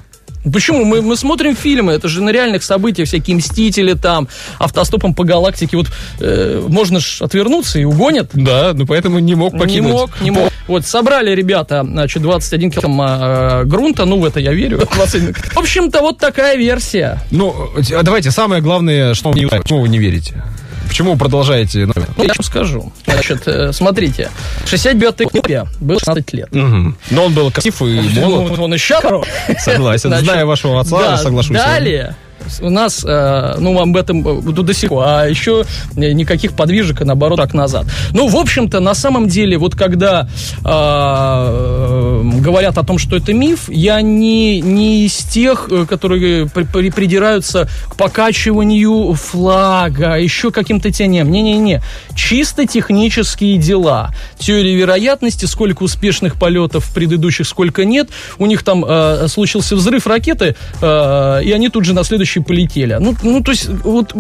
Почему? 0.53 0.85
Мы, 0.85 1.03
мы 1.03 1.17
смотрим 1.17 1.57
фильмы, 1.57 1.93
это 1.93 2.09
же 2.09 2.23
на 2.23 2.31
реальных 2.31 2.63
событиях, 2.63 3.09
всякие 3.09 3.37
мстители 3.37 3.95
там, 3.95 4.29
автостопом 4.59 5.15
по 5.15 5.25
галактике. 5.25 5.77
Вот 5.77 5.87
э, 6.21 6.65
можно 6.69 7.01
ж 7.01 7.23
отвернуться 7.23 7.79
и 7.79 7.85
угонят. 7.85 8.31
Да, 8.33 8.73
ну 8.75 8.87
поэтому 8.87 9.19
не 9.19 9.35
мог 9.35 9.53
покинуть. 9.59 9.87
Не 9.87 9.93
мог, 9.93 10.21
не 10.21 10.31
мог. 10.31 10.53
Вот, 10.67 10.87
собрали 10.87 11.35
ребята, 11.35 11.83
значит, 11.83 12.23
21 12.23 12.71
килограмм 12.71 13.01
э, 13.03 13.65
грунта, 13.65 14.05
ну, 14.05 14.19
в 14.19 14.25
это 14.25 14.41
я 14.41 14.53
верю. 14.53 14.79
21. 14.95 15.35
В 15.35 15.59
общем-то, 15.59 16.01
вот 16.01 16.19
такая 16.19 16.57
версия. 16.57 17.21
Ну, 17.31 17.55
а 17.95 18.03
давайте, 18.03 18.31
самое 18.31 18.63
главное, 18.63 19.15
что 19.15 19.31
вы 19.31 19.41
не- 19.41 19.47
почему 19.47 19.81
вы 19.83 19.89
не 19.89 19.99
верите? 19.99 20.43
Почему 20.89 21.13
вы 21.13 21.19
продолжаете? 21.19 21.87
Ну, 21.87 21.93
я 22.17 22.33
вам 22.37 22.43
скажу. 22.43 22.93
Значит, 23.07 23.47
э, 23.47 23.73
смотрите, 23.73 24.31
69-й 24.65 25.25
год 25.25 25.69
был 25.81 25.99
16 25.99 26.33
лет. 26.33 26.53
Мгм. 26.53 26.97
Но 27.11 27.27
он 27.27 27.35
был 27.35 27.51
красив 27.51 27.81
и 27.83 28.01
молод. 28.19 28.57
Ну, 28.57 28.65
он 28.65 28.75
еще 28.75 29.01
хорош. 29.01 29.27
Согласен. 29.59 30.11
Значит, 30.11 30.25
Зная 30.27 30.47
вашего 30.47 30.81
отца, 30.81 30.99
да, 30.99 31.17
соглашусь. 31.19 31.57
Далее 31.57 32.17
у 32.61 32.71
нас, 32.71 33.05
э, 33.07 33.55
ну, 33.59 33.79
об 33.81 33.97
этом 33.97 34.23
до, 34.53 34.75
сих 34.75 34.91
пор, 34.91 35.05
а 35.07 35.27
еще 35.27 35.65
никаких 35.97 36.53
подвижек, 36.55 37.01
и 37.01 37.05
наоборот, 37.05 37.39
так 37.39 37.55
назад. 37.55 37.87
Ну, 38.13 38.29
в 38.29 38.37
общем-то, 38.37 38.81
на 38.81 38.95
самом 38.95 39.29
деле, 39.29 39.59
вот 39.59 39.75
когда 39.75 40.29
э, 40.65 42.23
говорят 42.41 42.79
о 42.79 42.85
том, 42.85 42.99
что 42.99 43.17
это 43.17 43.33
миф, 43.33 43.69
я 43.69 44.01
не, 44.03 44.61
не 44.61 45.07
из 45.07 45.17
тех, 45.17 45.69
э, 45.71 45.87
которые 45.89 46.49
при- 46.49 46.65
при- 46.65 46.91
придираются 46.91 47.69
к 47.89 47.97
покачиванию 47.97 49.15
флага, 49.15 50.15
еще 50.19 50.51
каким-то 50.51 50.91
теням. 50.91 51.31
Не-не-не. 51.31 51.83
Чисто 52.15 52.67
технические 52.67 53.59
дела. 53.59 54.11
Теория 54.39 54.75
вероятности, 54.75 55.47
сколько 55.47 55.83
успешных 55.83 56.37
полетов 56.37 56.93
предыдущих, 56.95 57.47
сколько 57.47 57.85
нет. 57.85 58.09
У 58.39 58.47
них 58.47 58.63
там 58.63 58.85
э, 58.87 59.27
случился 59.29 59.77
взрыв 59.77 60.07
ракеты, 60.07 60.57
э, 60.81 61.41
и 61.45 61.53
они 61.53 61.69
тут 61.69 61.85
же 61.85 61.95
на 61.95 62.05
следующий 62.05 62.28
полетели. 62.37 62.97
Ну, 63.01 63.15
ну 63.23 63.43
то 63.43 63.51
есть, 63.51 63.69
вот 63.69 64.15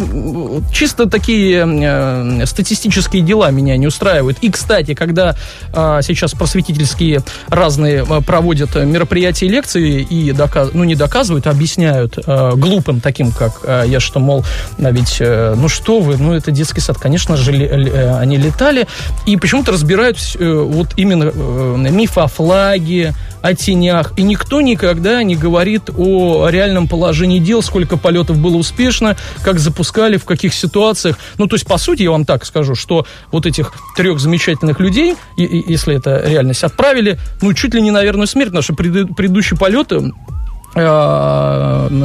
чисто 0.73 1.09
такие 1.09 1.67
э, 1.67 2.47
статистические 2.47 3.23
дела 3.23 3.51
меня 3.51 3.77
не 3.77 3.87
устраивают. 3.87 4.39
И, 4.41 4.51
кстати, 4.51 4.95
когда 4.95 5.37
э, 5.73 6.01
сейчас 6.03 6.33
просветительские 6.33 7.21
разные 7.49 8.05
э, 8.09 8.21
проводят 8.23 8.75
мероприятия 8.75 9.47
и 9.47 9.49
лекции 9.49 10.01
и 10.03 10.33
доказ... 10.33 10.71
ну, 10.73 10.85
не 10.85 10.95
доказывают, 10.95 11.47
а 11.47 11.51
объясняют 11.51 12.19
э, 12.19 12.53
глупым 12.55 13.01
таким, 13.01 13.33
как 13.33 13.61
э, 13.65 13.85
я, 13.87 14.01
что, 14.01 14.21
мол, 14.21 14.45
а 14.79 14.91
ведь, 14.91 15.17
э, 15.21 15.55
ну 15.57 15.69
что 15.69 16.01
вы, 16.01 16.17
ну 16.17 16.33
это 16.35 16.51
детский 16.51 16.81
сад, 16.81 16.99
конечно 16.99 17.37
же, 17.37 17.53
э, 17.53 18.19
они 18.19 18.37
летали, 18.37 18.87
и 19.27 19.37
почему-то 19.37 19.73
разбирают 19.73 20.19
э, 20.39 20.53
вот 20.53 20.89
именно 20.97 21.33
э, 21.35 21.91
миф 21.91 22.19
о 22.19 22.29
флаге, 22.29 23.15
о 23.43 23.55
тенях, 23.55 24.13
и 24.17 24.23
никто 24.23 24.61
никогда 24.61 25.23
не 25.23 25.37
говорит 25.37 25.91
о 25.97 26.49
реальном 26.49 26.89
положении 26.89 27.39
дел, 27.39 27.63
сколько 27.63 27.97
полетов 27.97 28.39
было 28.39 28.57
успешно, 28.57 29.17
как 29.43 29.59
запускали, 29.59 30.17
в 30.17 30.25
каких 30.25 30.55
ситуациях. 30.55 31.17
Ну, 31.39 31.47
то 31.47 31.57
есть, 31.57 31.67
по 31.67 31.79
сути, 31.79 32.03
я 32.03 32.11
вам 32.11 32.25
так 32.25 32.45
скажу, 32.45 32.75
что 32.75 33.07
вот 33.33 33.47
этих 33.47 33.73
трех 33.97 34.21
замечательных 34.21 34.81
людей, 34.81 35.15
и- 35.37 35.45
и- 35.45 35.73
если 35.73 35.95
это 35.97 36.23
реальность, 36.27 36.65
отправили, 36.65 37.19
ну, 37.43 37.53
чуть 37.55 37.75
ли 37.75 37.81
не 37.83 37.91
на 37.91 38.03
верную 38.03 38.27
смерть, 38.27 38.49
потому 38.51 38.63
что 38.63 38.75
преды- 38.75 39.13
предыдущие 39.15 39.59
полеты 39.59 39.97
э, 39.97 40.01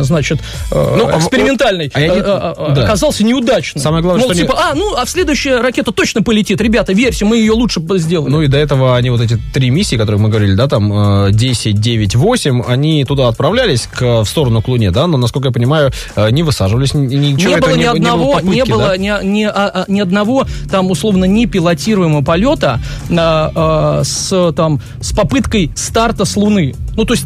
значит, 0.04 0.40
э, 0.72 0.96
Ну, 0.98 1.08
а- 1.08 1.18
экспериментальный, 1.18 1.92
а 1.94 2.00
не- 2.02 2.08
э, 2.08 2.12
э, 2.18 2.54
э, 2.58 2.74
да. 2.76 2.84
оказался 2.84 3.24
неудачным. 3.24 3.82
Самое 3.82 4.02
главное, 4.04 4.24
Мол, 4.26 4.34
что 4.34 4.42
типа, 4.42 4.56
а, 4.58 4.74
ну, 4.76 4.96
а 4.96 5.06
следующая 5.06 5.60
ракета 5.62 5.92
точно 5.92 6.22
полетит, 6.24 6.62
ребята, 6.62 6.94
верьте, 6.94 7.26
мы 7.26 7.38
ее 7.38 7.52
лучше 7.54 7.80
бы 7.80 7.98
сделали. 8.00 8.32
Ну 8.32 8.42
и 8.42 8.48
до 8.48 8.58
этого 8.58 8.96
они 8.96 9.10
вот 9.10 9.22
эти 9.22 9.38
три 9.54 9.70
миссии, 9.70 9.96
которые 9.96 10.22
мы 10.22 10.30
говорили, 10.30 10.54
да, 10.56 10.68
там 10.68 11.28
э, 11.28 11.32
10, 11.32 11.80
9, 11.80 12.16
8, 12.16 12.64
они 12.68 13.06
туда 13.06 13.28
отправлялись 13.28 13.88
к, 13.94 14.02
в 14.24 14.26
сторону 14.26 14.62
к 14.62 14.68
Луне, 14.68 14.92
да, 14.92 15.08
но, 15.08 15.18
насколько 15.18 15.50
я 15.50 15.52
понимаю, 15.54 15.92
э, 16.16 16.30
не 16.32 16.44
высаживались, 16.44 16.94
ни- 16.94 17.16
ничего 17.16 17.50
не 17.56 17.58
было 17.62 17.76
ни 17.76 17.84
одного, 17.84 18.34
попытки, 18.34 18.56
не 18.56 18.66
было 18.66 18.88
да? 18.90 18.98
ни, 18.98 19.26
ни- 19.26 19.44
а- 19.46 19.52
а- 19.74 19.86
ни 19.88 20.00
одного 20.00 20.46
там 20.72 20.90
условно 20.92 21.26
непилотируемого 21.26 22.24
полета 22.24 22.80
а, 23.12 23.52
а, 23.56 24.04
с 24.04 24.54
там 24.56 24.82
с 25.02 25.12
попыткой 25.14 25.72
старта 25.76 26.26
с 26.26 26.36
Луны. 26.36 26.74
Ну 26.96 27.06
то 27.06 27.14
есть 27.14 27.26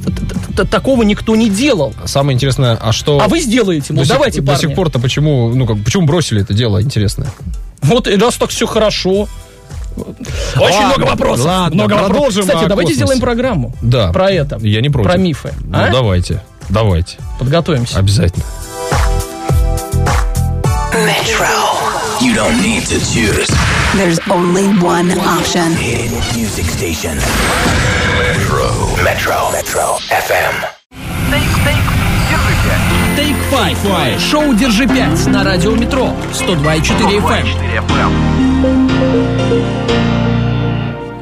такого 0.71 1.03
никто 1.03 1.35
не 1.35 1.49
делал. 1.49 1.93
Самое 2.05 2.35
интересное, 2.35 2.77
а 2.79 2.91
что... 2.91 3.19
А 3.21 3.27
вы 3.27 3.39
сделаете, 3.39 3.93
сих- 3.93 4.07
давайте, 4.07 4.41
До 4.41 4.55
сих 4.55 4.73
пор-то 4.75 4.99
почему, 4.99 5.53
ну 5.53 5.65
как, 5.67 5.83
почему 5.83 6.05
бросили 6.05 6.41
это 6.41 6.53
дело, 6.53 6.81
интересно? 6.81 7.27
Вот 7.81 8.07
и 8.07 8.15
раз 8.15 8.35
так 8.35 8.49
все 8.49 8.65
хорошо. 8.65 9.27
Очень 9.97 10.75
Ладно, 10.75 10.87
много 10.87 11.09
вопросов. 11.09 11.45
ладно, 11.45 11.75
много 11.75 11.91
вопросов. 11.93 12.09
продолжим 12.15 12.45
Кстати, 12.45 12.65
давайте 12.67 12.93
сделаем 12.93 13.19
программу. 13.19 13.73
Да. 13.81 14.11
Про 14.11 14.29
это. 14.31 14.57
Я 14.61 14.81
не 14.81 14.89
против. 14.89 15.11
Про 15.11 15.17
мифы. 15.17 15.53
Ну, 15.65 15.77
а? 15.77 15.89
давайте, 15.91 16.43
давайте, 16.69 17.17
Подготовимся. 17.39 17.97
обязательно. 17.97 18.45
You 22.19 22.33
don't 22.33 22.59
need 22.61 22.83
to 22.87 22.99
choose. 22.99 23.51
There's 23.97 24.19
only 24.29 24.67
one 24.79 25.09
option. 25.17 25.71
Hit 25.71 26.11
music 26.35 26.65
station. 26.65 27.17
Metro. 28.21 28.69
Metro. 29.03 29.51
Metro. 29.51 29.97
FM. 30.13 30.53
Take 33.15 33.35
Five. 33.49 34.19
Шоу 34.19 34.53
«Держи 34.53 34.85
5» 34.85 35.29
на 35.29 35.43
радио 35.43 35.71
«Метро» 35.71 36.13
102,4 36.31 37.17
FM. 37.17 38.76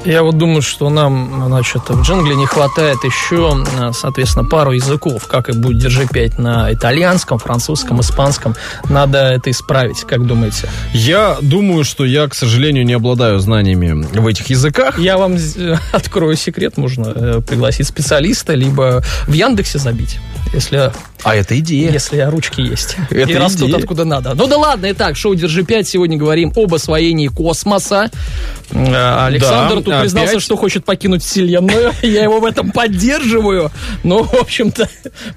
Я 0.06 0.22
вот 0.22 0.38
думаю, 0.38 0.62
что 0.62 0.90
нам, 0.90 1.46
значит, 1.48 1.82
в 1.90 2.02
джунгле 2.04 2.36
не 2.36 2.46
хватает 2.46 3.04
еще, 3.04 3.66
э, 3.80 3.92
соответственно, 3.92 4.46
пару 4.46 4.72
языков. 4.72 5.26
Как 5.28 5.50
и 5.50 5.54
будет 5.54 5.80
«Держи 5.80 6.04
5» 6.04 6.40
на 6.40 6.72
итальянском, 6.72 7.40
французском, 7.40 8.00
испанском. 8.02 8.56
Надо 8.88 9.18
это 9.18 9.50
исправить, 9.50 10.02
как 10.02 10.26
думаете? 10.28 10.70
Я 10.94 11.38
думаю, 11.42 11.84
что 11.84 12.06
я, 12.06 12.28
к 12.28 12.36
сожалению, 12.36 12.86
не 12.86 12.94
обладаю 12.94 13.40
знаниями 13.40 14.06
в 14.14 14.28
этих 14.28 14.48
языках. 14.52 15.00
Я 15.00 15.18
вам 15.18 15.38
открою 15.92 16.36
секрет. 16.36 16.78
Можно 16.78 17.12
э, 17.16 17.42
пригласить 17.42 17.88
специалиста, 17.88 18.54
либо 18.54 19.04
в 19.28 19.34
Яндексе 19.34 19.80
забить, 19.80 20.20
если 20.56 20.92
А 21.24 21.36
это 21.36 21.58
идея. 21.60 21.92
Если 21.92 22.20
ручки 22.22 22.62
есть. 22.62 22.96
Это 23.10 23.32
и 23.32 23.36
растут 23.36 23.70
идея. 23.70 23.80
откуда 23.80 24.06
надо. 24.06 24.34
Ну 24.36 24.48
да 24.48 24.58
ладно, 24.58 24.92
итак, 24.92 25.16
шоу 25.18 25.36
«Держи 25.36 25.62
5». 25.62 25.84
Сегодня 25.84 26.18
говорим 26.18 26.52
об 26.56 26.74
освоении 26.74 27.28
космоса. 27.28 28.10
Э, 28.72 29.26
Александр 29.26 29.70
Да, 29.70 29.76
тут 29.76 29.88
опять. 29.88 30.02
признался, 30.02 30.40
что 30.40 30.56
хочет 30.56 30.86
покинуть 30.86 31.24
Вселенную. 31.24 31.92
Я 32.02 32.24
его 32.24 32.40
в 32.40 32.46
этом 32.46 32.72
поддерживаю. 32.72 33.72
Но, 34.04 34.24
в 34.24 34.34
общем-то, 34.34 34.88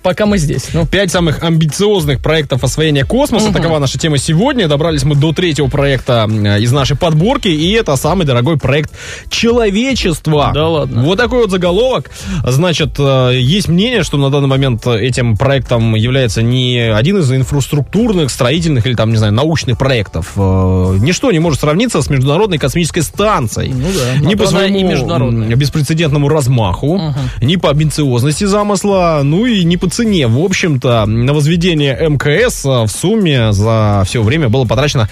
пока 0.02 0.26
мы 0.26 0.38
здесь. 0.38 0.68
Ну, 0.72 0.87
Пять 0.87 1.10
самых 1.10 1.42
амбициозных 1.42 2.20
проектов 2.22 2.64
освоения 2.64 3.04
космоса. 3.04 3.52
Такова 3.52 3.78
наша 3.78 3.98
тема 3.98 4.18
сегодня. 4.18 4.68
Добрались 4.68 5.04
мы 5.04 5.14
до 5.14 5.32
третьего 5.32 5.68
проекта 5.68 6.28
э, 6.28 6.60
из 6.60 6.72
нашей 6.72 6.96
подборки. 6.96 7.48
И 7.48 7.72
это 7.72 7.96
самый 7.96 8.26
дорогой 8.26 8.58
проект 8.58 8.90
человечества. 9.30 10.50
Да 10.54 10.68
ладно? 10.68 11.02
Вот 11.02 11.18
такой 11.18 11.40
вот 11.40 11.50
заголовок. 11.50 12.10
Значит, 12.44 12.96
э, 12.98 13.38
есть 13.38 13.68
мнение, 13.68 14.02
что 14.02 14.16
на 14.18 14.30
данный 14.30 14.48
момент 14.48 14.87
этим 15.08 15.36
проектом 15.36 15.94
является 15.94 16.42
не 16.42 16.78
один 16.78 17.18
из 17.18 17.32
инфраструктурных, 17.32 18.30
строительных 18.30 18.86
или 18.86 18.94
там, 18.94 19.10
не 19.10 19.16
знаю, 19.16 19.32
научных 19.32 19.78
проектов. 19.78 20.32
Э, 20.36 20.96
Ничто 21.00 21.30
не 21.32 21.38
может 21.38 21.60
сравниться 21.60 22.00
с 22.02 22.10
Международной 22.10 22.58
космической 22.58 23.00
станцией. 23.00 23.72
Ну 23.72 23.86
да, 23.94 24.26
Ни 24.26 24.34
по 24.34 24.46
своему 24.46 25.56
беспрецедентному 25.56 26.28
размаху, 26.28 27.14
ни 27.40 27.56
по 27.56 27.70
амбициозности 27.70 28.44
замысла, 28.44 29.20
ну 29.24 29.46
и 29.46 29.64
не 29.64 29.76
по 29.76 29.88
цене. 29.88 30.26
В 30.26 30.38
общем-то, 30.38 31.06
на 31.06 31.32
возведение 31.32 31.96
МКС 32.08 32.64
а, 32.64 32.84
в 32.86 32.90
сумме 32.90 33.52
за 33.52 34.02
все 34.06 34.22
время 34.22 34.48
было 34.48 34.64
потрачено 34.64 35.08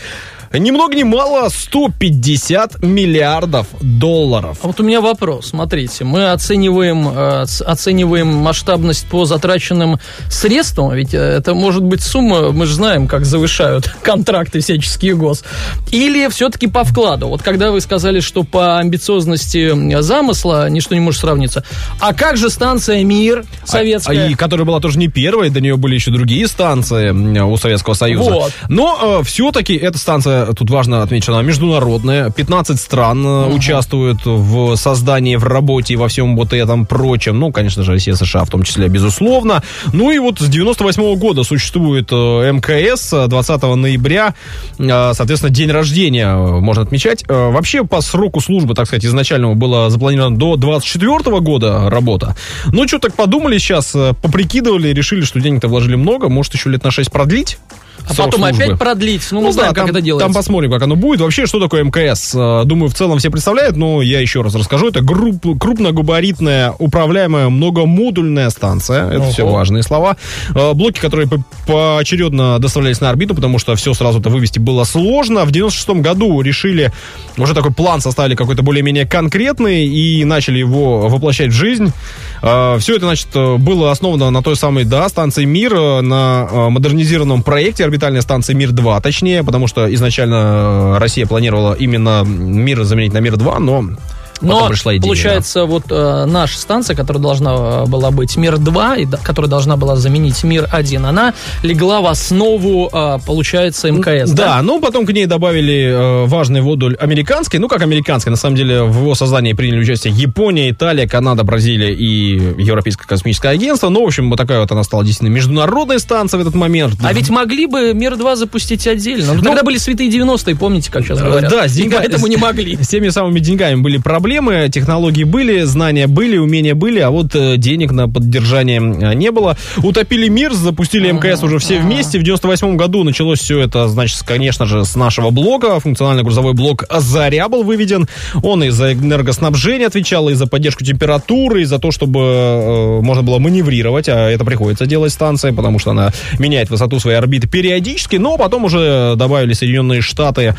ни 0.59 0.71
много 0.71 0.95
ни 0.95 1.03
мало 1.03 1.49
150 1.49 2.83
миллиардов 2.83 3.67
долларов. 3.81 4.59
А 4.63 4.67
вот 4.67 4.81
у 4.81 4.83
меня 4.83 5.01
вопрос. 5.01 5.49
Смотрите, 5.49 6.05
мы 6.05 6.31
оцениваем, 6.31 7.09
э, 7.09 7.47
оцениваем 7.65 8.29
масштабность 8.29 9.07
по 9.07 9.25
затраченным 9.25 9.99
средствам, 10.31 10.93
ведь 10.95 11.15
э, 11.15 11.19
это 11.19 11.55
может 11.55 11.83
быть 11.83 12.03
сумма, 12.03 12.53
мы 12.53 12.67
же 12.67 12.75
знаем, 12.75 13.07
как 13.07 13.25
завышают 13.25 13.89
контракты 14.03 14.61
всяческие 14.61 15.15
гос. 15.15 15.45
Или 15.91 16.29
все-таки 16.29 16.67
по 16.67 16.85
вкладу? 16.85 17.29
Вот 17.29 17.43
когда 17.43 17.71
вы 17.71 17.81
сказали, 17.81 18.21
что 18.21 18.43
по 18.45 18.79
амбициозности 18.79 19.95
э, 19.95 20.03
замысла 20.03 20.69
ничто 20.69 20.95
не 20.95 21.01
может 21.01 21.21
сравниться. 21.21 21.65
А 22.01 22.15
как 22.15 22.37
же 22.37 22.51
станция 22.51 23.05
«Мир» 23.05 23.45
советская? 23.65 24.27
А, 24.27 24.29
и 24.29 24.35
которая 24.35 24.67
была 24.67 24.81
тоже 24.81 24.99
не 24.99 25.09
первой, 25.09 25.51
до 25.51 25.61
нее 25.61 25.77
были 25.77 25.95
еще 25.95 26.11
другие 26.11 26.49
станции 26.49 27.11
у 27.41 27.57
Советского 27.57 27.95
Союза. 27.95 28.31
Вот. 28.31 28.53
Но 28.69 29.23
все-таки 29.25 29.75
эта 29.75 29.99
станция, 29.99 30.46
тут 30.55 30.71
важно 30.71 31.03
отметить, 31.03 31.25
что 31.25 31.35
она 31.35 31.43
международная. 31.43 32.31
15 32.31 32.81
стран 32.81 33.25
э, 33.25 33.55
участвуют 33.55 34.21
в 34.25 34.77
создании, 34.77 35.37
в 35.37 35.45
работе 35.45 35.95
и 35.95 35.97
во 35.97 36.09
всем 36.09 36.37
вот 36.37 36.53
этом 36.53 36.87
прочем. 36.87 37.39
Ну, 37.39 37.53
конечно 37.53 37.83
же, 37.83 37.93
Россия, 37.93 38.15
США 38.15 38.45
в 38.45 38.51
том 38.51 38.63
числе, 38.63 38.89
безусловно. 38.89 39.63
Ну 39.93 40.11
и 40.11 40.19
вот 40.19 40.41
с 40.41 40.49
98 40.49 41.17
года 41.17 41.43
существует 41.43 42.09
э, 42.11 42.53
МКС. 42.53 43.13
э, 43.13 43.27
20 43.27 43.63
ноября, 43.63 44.35
э, 44.79 45.13
соответственно, 45.15 45.53
день 45.53 45.71
рождения 45.71 46.35
можно 46.35 46.83
отмечать. 46.83 47.25
Вообще, 47.29 47.85
по 47.85 48.01
сроку 48.01 48.41
службы, 48.41 48.75
так 48.75 48.87
сказать, 48.87 49.05
изначального 49.05 49.55
было 49.55 49.91
запланировано 49.91 50.37
до 50.37 50.57
24 50.57 51.41
года 51.41 51.91
работа. 51.91 52.37
Ну, 52.67 52.87
что 52.87 52.99
так 52.99 53.15
подумали 53.15 53.59
сейчас, 53.59 53.93
поприкидывали, 54.23 54.89
решили, 54.89 55.23
что 55.23 55.41
денег-то 55.41 55.69
вложили 55.69 55.97
много, 55.97 56.29
может, 56.29 56.55
еще 56.55 56.71
лет 56.71 56.85
на 56.85 56.91
6 56.91 57.11
продлить. 57.11 57.59
а 58.05 58.15
потом 58.15 58.41
службы. 58.43 58.65
опять 58.65 58.79
продлить? 58.79 59.27
Ну, 59.31 59.41
мы 59.41 59.47
Ну 59.47 59.53
знаем, 59.53 59.71
да, 59.71 59.75
как 59.75 59.87
там, 59.87 59.97
это 59.97 60.01
делается. 60.01 60.26
Там 60.27 60.35
посмотрим, 60.35 60.71
как 60.71 60.83
оно 60.83 60.97
будет. 60.97 61.21
Вообще, 61.21 61.47
что 61.47 61.61
такое 61.61 61.85
МКС? 61.85 62.35
Э, 62.35 62.63
Думаю, 62.65 62.89
в 62.91 62.95
целом 62.95 63.19
все 63.19 63.31
представляют, 63.31 63.77
но 63.77 64.03
я 64.03 64.21
еще 64.21 64.43
раз 64.43 64.55
расскажу. 64.55 64.89
Это 64.89 65.01
групп, 65.01 65.45
крупногабаритная, 65.61 66.73
управляемая 66.79 67.49
многомодульная 67.49 68.51
станция. 68.51 69.09
Это 69.09 69.21
Ого. 69.23 69.31
все 69.31 69.49
важные 69.49 69.83
слова. 69.83 70.17
Э, 70.55 70.73
Блоки, 70.75 71.01
которые 71.01 71.29
по- 71.29 71.43
поочередно 71.67 72.59
доставлялись 72.59 73.01
на 73.01 73.11
орбиту, 73.11 73.35
потому 73.35 73.59
что 73.59 73.75
все 73.77 73.95
сразу-то 73.95 74.29
вывести 74.31 74.59
было 74.59 74.85
сложно. 74.85 75.45
В 75.45 75.51
96 75.51 76.01
году 76.03 76.41
решили, 76.41 76.93
уже 77.37 77.55
такой 77.55 77.73
план 77.73 78.01
составили 78.01 78.35
какой-то 78.35 78.63
более-менее 78.63 79.07
конкретный 79.07 79.87
и 79.87 80.25
начали 80.25 80.59
его 80.59 81.09
воплощать 81.09 81.49
в 81.49 81.55
жизнь. 81.55 81.93
Все 82.41 82.97
это, 82.97 83.07
значит, 83.07 83.29
э, 83.35 83.57
было 83.57 83.91
основано 83.91 84.31
на 84.31 84.43
той 84.43 84.57
самой, 84.57 84.85
да, 84.85 85.09
станции 85.09 85.45
«Мир», 85.45 85.75
э, 85.75 86.01
на 86.03 86.47
э, 86.51 86.69
модернизированном 86.69 87.43
проекте 87.43 87.85
орбитальной 87.85 88.23
станции 88.23 88.53
«Мир-2», 88.55 89.01
точнее, 89.03 89.43
потому 89.43 89.67
что 89.67 89.93
изначально 89.95 90.16
э, 90.25 90.99
Россия 90.99 91.27
планировала 91.27 91.75
именно 91.75 92.23
«Мир» 92.25 92.85
заменить 92.85 93.13
на 93.13 93.19
«Мир-2», 93.19 93.59
но 93.59 93.77
потом 93.77 93.99
Но 94.43 94.69
пришла 94.69 94.93
идея. 94.97 95.03
получается, 95.03 95.65
вот 95.65 95.85
э, 95.91 96.25
наша 96.27 96.59
станция, 96.59 96.97
которая 96.97 97.23
должна 97.23 97.55
э, 97.55 97.87
была 97.87 98.11
быть 98.11 98.37
Мир-2, 98.37 99.01
и 99.03 99.05
да- 99.07 99.19
которая 99.19 99.49
должна 99.51 99.77
была 99.77 99.97
заменить 99.97 100.43
Мир-1, 100.45 101.07
она 101.07 101.35
легла 101.63 102.01
в 102.01 102.07
основу, 102.07 102.89
э, 102.93 103.19
получается, 103.25 103.91
МКС, 103.91 104.31
Да, 104.31 104.61
ну 104.63 104.81
потом 104.81 105.07
к 105.07 105.13
ней 105.13 105.27
добавили 105.27 105.91
э, 105.91 106.27
важный 106.27 106.61
модуль 106.61 106.97
американский. 106.97 107.59
Ну, 107.59 107.69
как 107.69 107.83
американский, 107.83 108.31
на 108.31 108.37
самом 108.37 108.57
деле 108.57 108.83
в 108.83 108.97
его 109.01 109.15
создании 109.15 109.53
приняли 109.53 109.81
участие 109.81 110.13
Япония, 110.13 110.71
Италия, 110.71 111.09
Канада, 111.09 111.43
Бразилия 111.45 111.93
и 111.95 112.35
Европейское 112.63 113.07
космическое 113.07 113.49
агентство. 113.51 113.89
Ну, 113.89 114.03
в 114.05 114.07
общем, 114.07 114.29
вот 114.31 114.37
такая 114.37 114.61
вот 114.61 114.71
она 114.73 114.83
стала 114.83 115.05
действительно 115.05 115.35
международной 115.35 115.99
станцией 115.99 116.43
в 116.43 116.47
этот 116.47 116.55
момент. 116.55 116.95
А 117.03 117.13
ведь 117.13 117.31
могли 117.31 117.67
бы 117.67 117.95
Мир-2 117.95 118.37
запустить 118.37 118.87
отдельно. 118.87 119.35
Ну, 119.35 119.43
тогда 119.43 119.63
были 119.63 119.79
святые 119.79 120.11
90-е, 120.11 120.55
помните, 120.57 120.91
как 120.93 121.05
сейчас 121.05 121.19
Э, 121.21 121.25
говорят? 121.25 121.51
Да, 121.51 121.69
с 121.69 121.73
деньгами. 121.73 122.03
поэтому 122.03 122.27
не 122.27 122.37
могли. 122.37 122.77
С 122.83 122.89
теми 122.89 123.09
самыми 123.09 123.39
деньгами 123.41 123.77
были 123.81 123.97
проблемы, 123.99 124.26
технологии 124.27 125.25
были, 125.25 125.63
знания 125.63 126.07
были, 126.07 126.37
умения 126.37 126.75
были, 126.75 127.01
а 127.01 127.11
вот 127.11 127.35
э, 127.35 127.57
денег 127.57 127.93
на 127.93 128.09
поддержание 128.09 128.79
э, 128.81 129.15
не 129.15 129.31
было. 129.31 129.57
Утопили 129.79 130.29
мир, 130.29 130.53
запустили 130.53 131.11
МКС 131.11 131.43
уже 131.43 131.59
все 131.59 131.79
вместе. 131.79 132.19
В 132.19 132.23
98 132.23 132.77
году 132.77 133.05
началось 133.05 133.39
все 133.39 133.61
это, 133.61 133.89
значит, 133.89 134.23
конечно 134.25 134.67
же, 134.67 134.85
с 134.85 134.97
нашего 134.97 135.31
блока. 135.31 135.79
Функционально-грузовой 135.81 136.55
блок 136.55 136.85
«Заря» 136.91 137.49
был 137.49 137.63
выведен. 137.63 138.07
Он 138.43 138.65
и 138.65 138.71
за 138.71 138.93
энергоснабжение 138.95 139.87
отвечал, 139.87 140.29
и 140.29 140.35
за 140.35 140.47
поддержку 140.47 140.85
температуры, 140.85 141.63
и 141.63 141.65
за 141.65 141.79
то, 141.79 141.91
чтобы 141.91 142.21
э, 142.21 143.01
можно 143.03 143.23
было 143.23 143.39
маневрировать, 143.39 144.09
а 144.09 144.29
это 144.29 144.45
приходится 144.45 144.87
делать 144.87 145.13
станция, 145.13 145.53
потому 145.53 145.79
что 145.79 145.93
она 145.93 146.13
меняет 146.39 146.71
высоту 146.71 146.99
своей 146.99 147.17
орбиты 147.17 147.49
периодически, 147.49 148.17
но 148.17 148.37
потом 148.37 148.65
уже 148.65 149.15
добавили 149.17 149.53
Соединенные 149.53 150.01
Штаты 150.01 150.55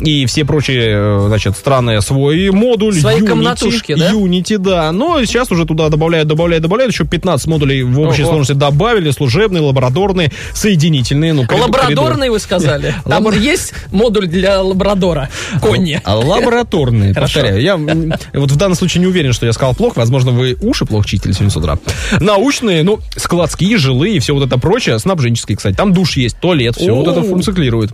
и 0.00 0.26
все 0.26 0.44
прочие, 0.44 1.26
значит, 1.26 1.56
страны 1.56 2.00
свой 2.00 2.50
модуль. 2.50 2.94
Свои 3.08 3.20
Unity, 3.22 3.28
комнатушки, 3.28 3.94
да? 3.94 4.12
Unity, 4.12 4.58
да. 4.58 4.92
Но 4.92 5.24
сейчас 5.24 5.50
уже 5.50 5.64
туда 5.64 5.88
добавляют, 5.88 6.28
добавляют, 6.28 6.62
добавляют. 6.62 6.92
Еще 6.92 7.04
15 7.04 7.46
модулей 7.46 7.82
в 7.82 8.00
общей 8.00 8.22
Ого. 8.22 8.32
сложности 8.32 8.52
добавили. 8.52 9.10
Служебные, 9.10 9.62
лабораторные, 9.62 10.30
соединительные. 10.52 11.32
Ну, 11.32 11.46
Лабрадорный, 11.50 12.30
вы 12.30 12.38
сказали? 12.38 12.94
Там 13.04 13.26
Лабра- 13.26 13.38
есть 13.38 13.72
модуль 13.90 14.26
для 14.26 14.60
лабрадора? 14.60 15.28
Конни. 15.62 16.00
А 16.04 16.16
Лабораторные, 16.16 17.14
повторяю. 17.14 17.60
Я 17.60 17.76
вот 18.34 18.50
в 18.50 18.56
данном 18.56 18.76
случае 18.76 19.00
не 19.00 19.06
уверен, 19.06 19.32
что 19.32 19.46
я 19.46 19.52
сказал 19.52 19.74
плохо. 19.74 19.98
Возможно, 19.98 20.32
вы 20.32 20.56
уши 20.60 20.84
плохо 20.84 21.08
чистили 21.08 21.32
сегодня 21.32 21.50
с 21.50 21.56
утра. 21.56 21.78
Научные, 22.20 22.82
ну, 22.82 23.00
складские, 23.16 23.78
жилые, 23.78 24.20
все 24.20 24.34
вот 24.34 24.46
это 24.46 24.58
прочее. 24.58 24.98
Снабженческие, 24.98 25.56
кстати. 25.56 25.76
Там 25.76 25.92
душ 25.92 26.16
есть, 26.16 26.38
туалет, 26.38 26.76
все 26.76 26.94
вот 26.94 27.08
это 27.08 27.22
функционирует. 27.22 27.92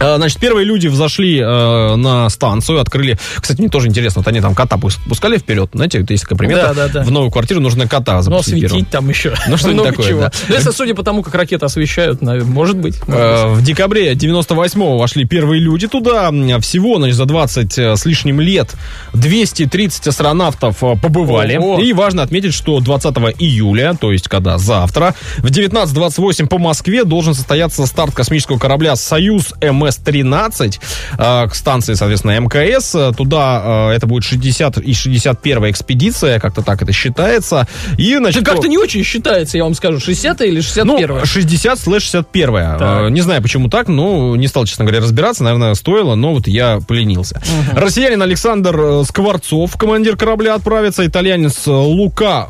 А, 0.00 0.16
Значит, 0.16 0.38
первые 0.40 0.64
люди 0.64 0.86
взошли 0.88 1.38
э, 1.38 1.94
на 1.96 2.28
станцию, 2.28 2.80
открыли. 2.80 3.18
Кстати, 3.40 3.60
мне 3.60 3.68
тоже 3.68 3.88
интересно, 3.88 4.20
вот 4.20 4.28
они 4.28 4.40
там 4.40 4.54
кота 4.54 4.76
пус- 4.76 4.98
пускали 5.08 5.38
вперед. 5.38 5.70
Знаете, 5.72 6.00
вот 6.00 6.10
есть 6.10 6.22
такая 6.24 6.36
примета. 6.38 6.72
Да, 6.74 6.86
да, 6.86 6.88
да. 6.88 7.02
В 7.02 7.10
новую 7.10 7.30
квартиру 7.30 7.60
нужно 7.60 7.86
кота 7.88 8.16
Ну, 8.16 8.22
запустить 8.22 8.54
первым. 8.60 8.66
осветить 8.66 8.90
там 8.90 9.08
еще. 9.08 9.34
Ну, 9.48 9.56
что-нибудь 9.56 9.82
Много 9.82 9.90
такое, 9.96 10.08
чего. 10.08 10.20
да. 10.22 10.32
Ну, 10.48 10.54
если 10.54 10.70
судя 10.70 10.94
по 10.94 11.02
тому, 11.02 11.22
как 11.22 11.34
ракеты 11.34 11.64
освещают, 11.66 12.20
может 12.22 12.44
быть. 12.46 12.46
может 12.46 12.76
быть. 12.76 12.96
Э, 13.08 13.48
В 13.54 13.62
декабре 13.62 14.12
98-го 14.14 14.98
вошли 14.98 15.24
первые 15.24 15.60
люди 15.60 15.86
туда. 15.88 16.28
М, 16.28 16.60
Всего, 16.60 16.96
значит, 16.98 17.16
за 17.16 17.24
20 17.26 17.78
с 17.78 18.04
лишним 18.06 18.40
лет 18.40 18.74
230 19.14 20.06
астронавтов 20.08 20.82
э, 20.82 20.96
побывали. 21.00 21.56
Ого. 21.56 21.78
И 21.80 21.92
важно 21.92 22.22
отметить, 22.22 22.54
что 22.54 22.80
20 22.80 23.16
июля, 23.38 23.94
то 23.98 24.12
есть 24.12 24.28
когда 24.28 24.58
завтра, 24.58 25.14
в 25.38 25.46
19.28 25.50 26.46
по 26.46 26.58
Москве 26.58 27.04
должен 27.04 27.34
состояться 27.34 27.84
старт 27.86 28.14
космического 28.14 28.58
корабля 28.58 28.96
«Союз 28.96 29.54
МС-13» 29.76 30.78
э, 31.18 31.48
к 31.48 31.54
станции, 31.54 31.94
соответственно, 31.94 32.38
МКС. 32.40 32.96
Туда 33.16 33.88
э, 33.90 33.96
это 33.96 34.06
будет 34.06 34.24
60 34.24 34.78
и 34.78 34.94
61 34.94 35.70
экспедиция, 35.70 36.40
как-то 36.40 36.62
так 36.62 36.82
это 36.82 36.92
считается. 36.92 37.66
И, 37.98 38.16
значит, 38.16 38.42
Это 38.42 38.52
как-то 38.52 38.68
не 38.68 38.78
очень 38.78 39.04
считается, 39.04 39.56
я 39.56 39.64
вам 39.64 39.74
скажу, 39.74 40.00
60 40.00 40.40
или 40.42 40.60
61 40.60 41.08
ну, 41.08 41.24
60 41.24 41.78
слэш 41.78 42.02
61 42.02 42.52
Так. 42.52 42.80
Э, 42.80 43.10
Не 43.10 43.20
знаю, 43.20 43.42
почему 43.42 43.68
так, 43.68 43.88
но 43.88 44.36
не 44.36 44.48
стал, 44.48 44.64
честно 44.64 44.84
говоря, 44.84 45.00
разбираться. 45.02 45.44
Наверное, 45.44 45.74
стоило, 45.74 46.14
но 46.14 46.34
вот 46.34 46.46
я 46.46 46.80
поленился. 46.86 47.40
Россиянин 47.72 48.22
Александр 48.22 48.78
э, 48.78 49.04
Скворцов, 49.04 49.76
командир 49.76 50.16
корабля, 50.16 50.54
отправится. 50.54 51.06
Итальянец 51.06 51.66
Лука 51.66 52.48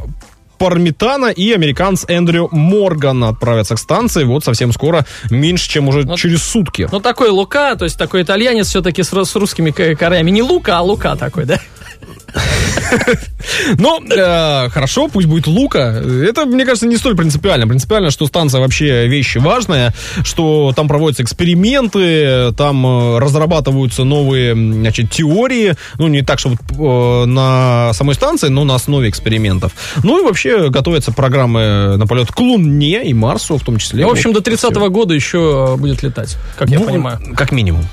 Пармитана 0.59 1.27
и 1.27 1.53
американец 1.53 2.05
Эндрю 2.09 2.49
Морган 2.53 3.23
отправятся 3.25 3.75
к 3.75 3.79
станции. 3.79 4.25
Вот 4.25 4.45
совсем 4.45 4.73
скоро, 4.73 5.05
меньше, 5.31 5.69
чем 5.69 5.89
уже 5.89 6.05
Ну, 6.05 6.17
через 6.17 6.43
сутки. 6.43 6.89
Ну, 6.91 7.01
такой 7.01 7.29
Лука, 7.31 7.75
то 7.77 7.85
есть 7.85 7.99
такой 7.99 8.23
итальянец 8.23 8.69
все-таки 8.69 9.03
с, 9.03 9.11
с 9.25 9.37
русскими 9.37 9.71
к- 9.71 9.95
корнями. 9.97 10.31
Не 10.31 10.43
Лука, 10.43 10.79
а 10.79 10.83
Лука 10.83 11.17
такой, 11.17 11.45
да? 11.45 11.61
Но 13.79 14.01
э, 14.01 14.69
хорошо, 14.71 15.09
пусть 15.09 15.27
будет 15.27 15.47
Лука. 15.47 16.03
Это, 16.29 16.47
мне 16.47 16.65
кажется, 16.65 16.87
не 16.87 16.97
столь 16.97 17.17
принципиально. 17.17 17.67
Принципиально, 17.67 18.11
что 18.11 18.27
станция 18.27 18.61
вообще 18.61 19.07
вещь 19.07 19.37
важная, 19.37 19.95
что 20.25 20.73
там 20.75 20.89
проводятся 20.89 21.23
эксперименты, 21.23 22.53
там 22.57 22.87
э, 22.87 23.19
разрабатываются 23.19 24.05
новые 24.05 24.55
значит, 24.55 25.11
теории. 25.11 25.75
Ну, 25.99 26.09
не 26.09 26.23
так, 26.23 26.39
чтобы 26.39 26.57
э, 26.57 27.25
на 27.27 27.93
самой 27.93 28.15
станции, 28.15 28.49
но 28.49 28.65
на 28.65 28.75
основе 28.75 29.09
экспериментов. 29.09 29.73
Ну 30.03 30.21
и 30.21 30.25
вообще 30.25 30.71
готовятся 30.71 31.13
программы 31.13 31.97
на 31.97 32.07
полет 32.07 32.31
к 32.31 32.39
Луне 32.39 33.05
и 33.05 33.15
Марсу 33.15 33.59
в 33.59 33.63
том 33.65 33.79
числе. 33.79 34.03
Ну, 34.03 34.09
в 34.09 34.13
общем, 34.13 34.31
Вот 34.31 34.39
до 34.39 34.43
30 34.43 34.73
всё. 34.73 34.91
года 34.91 35.15
еще 35.15 35.77
будет 35.79 36.03
летать, 36.03 36.37
как 36.59 36.69
я 36.69 36.79
Ну, 36.79 36.87
понимаю. 36.87 37.21
Как 37.37 37.53
минимум. 37.53 37.85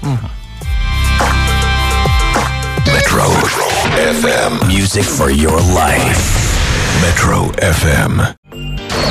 Metro 2.93 3.23
FM. 3.97 4.67
Music 4.67 5.03
for 5.03 5.32
your 5.32 5.58
life. 5.73 6.21
Metro 7.01 7.49
FM. 7.58 8.36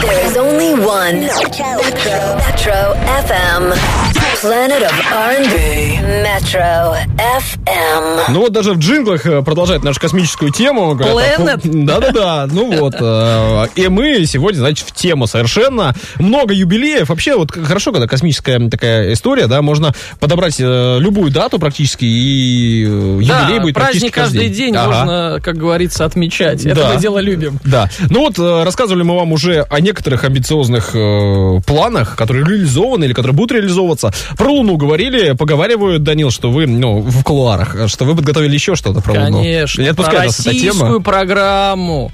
There 0.00 0.24
is 0.24 0.36
only 0.36 0.74
one 0.74 1.20
Metro, 1.20 2.36
Metro 2.38 2.94
FM. 3.26 4.11
Planet 4.42 4.82
of 4.82 4.92
R&B. 5.12 6.00
Metro 6.24 6.96
FM. 7.16 8.20
Ну 8.30 8.40
вот 8.40 8.52
даже 8.52 8.72
в 8.72 8.78
джинглах 8.78 9.24
э, 9.24 9.42
продолжает 9.42 9.84
нашу 9.84 10.00
космическую 10.00 10.50
тему. 10.50 10.96
Planet? 10.96 11.60
а, 11.64 12.00
Да-да-да, 12.00 12.48
ну 12.50 12.76
вот. 12.76 12.94
э, 12.98 13.66
И 13.76 13.86
мы 13.88 14.24
сегодня, 14.26 14.58
значит, 14.58 14.86
в 14.88 14.92
тему 14.92 15.26
совершенно. 15.28 15.94
Много 16.18 16.54
юбилеев. 16.54 17.08
Вообще, 17.08 17.36
вот 17.36 17.52
хорошо, 17.52 17.92
когда 17.92 18.08
космическая 18.08 18.58
такая 18.68 19.12
история, 19.12 19.46
да, 19.46 19.62
можно 19.62 19.92
подобрать 20.18 20.56
э, 20.58 20.98
любую 20.98 21.30
дату 21.30 21.58
практически, 21.60 22.04
и 22.04 22.80
юбилей 22.82 23.26
Да, 23.28 23.60
будет 23.60 23.74
практически 23.74 24.10
праздник 24.10 24.14
каждый 24.14 24.48
день 24.48 24.74
Ага. 24.76 24.86
можно, 24.86 25.40
как 25.40 25.56
говорится, 25.56 26.04
отмечать. 26.04 26.64
Это 26.66 26.74
Да. 26.82 26.90
мы 26.94 27.00
дело 27.00 27.18
любим. 27.20 27.58
Да. 27.64 27.88
Ну 28.10 28.28
вот 28.28 28.38
рассказывали 28.64 29.02
мы 29.04 29.14
вам 29.16 29.32
уже 29.32 29.62
о 29.70 29.80
некоторых 29.80 30.24
амбициозных 30.24 30.90
э, 30.94 31.60
планах, 31.64 32.16
которые 32.16 32.44
реализованы 32.44 33.04
или 33.04 33.12
которые 33.12 33.34
будут 33.36 33.52
реализовываться. 33.52 34.12
Про 34.36 34.50
Луну 34.52 34.76
говорили, 34.76 35.32
поговаривают, 35.32 36.02
Данил, 36.02 36.30
что 36.30 36.50
вы, 36.50 36.66
ну, 36.66 37.00
в 37.00 37.22
кулуарах, 37.22 37.88
что 37.88 38.04
вы 38.04 38.14
подготовили 38.14 38.54
еще 38.54 38.74
что-то 38.74 39.00
про 39.00 39.12
Луну. 39.24 39.38
Конечно. 39.38 39.82
Не 39.82 39.94
Про 39.94 40.10
российскую 40.10 40.72
тема. 40.72 41.00
программу 41.00 42.10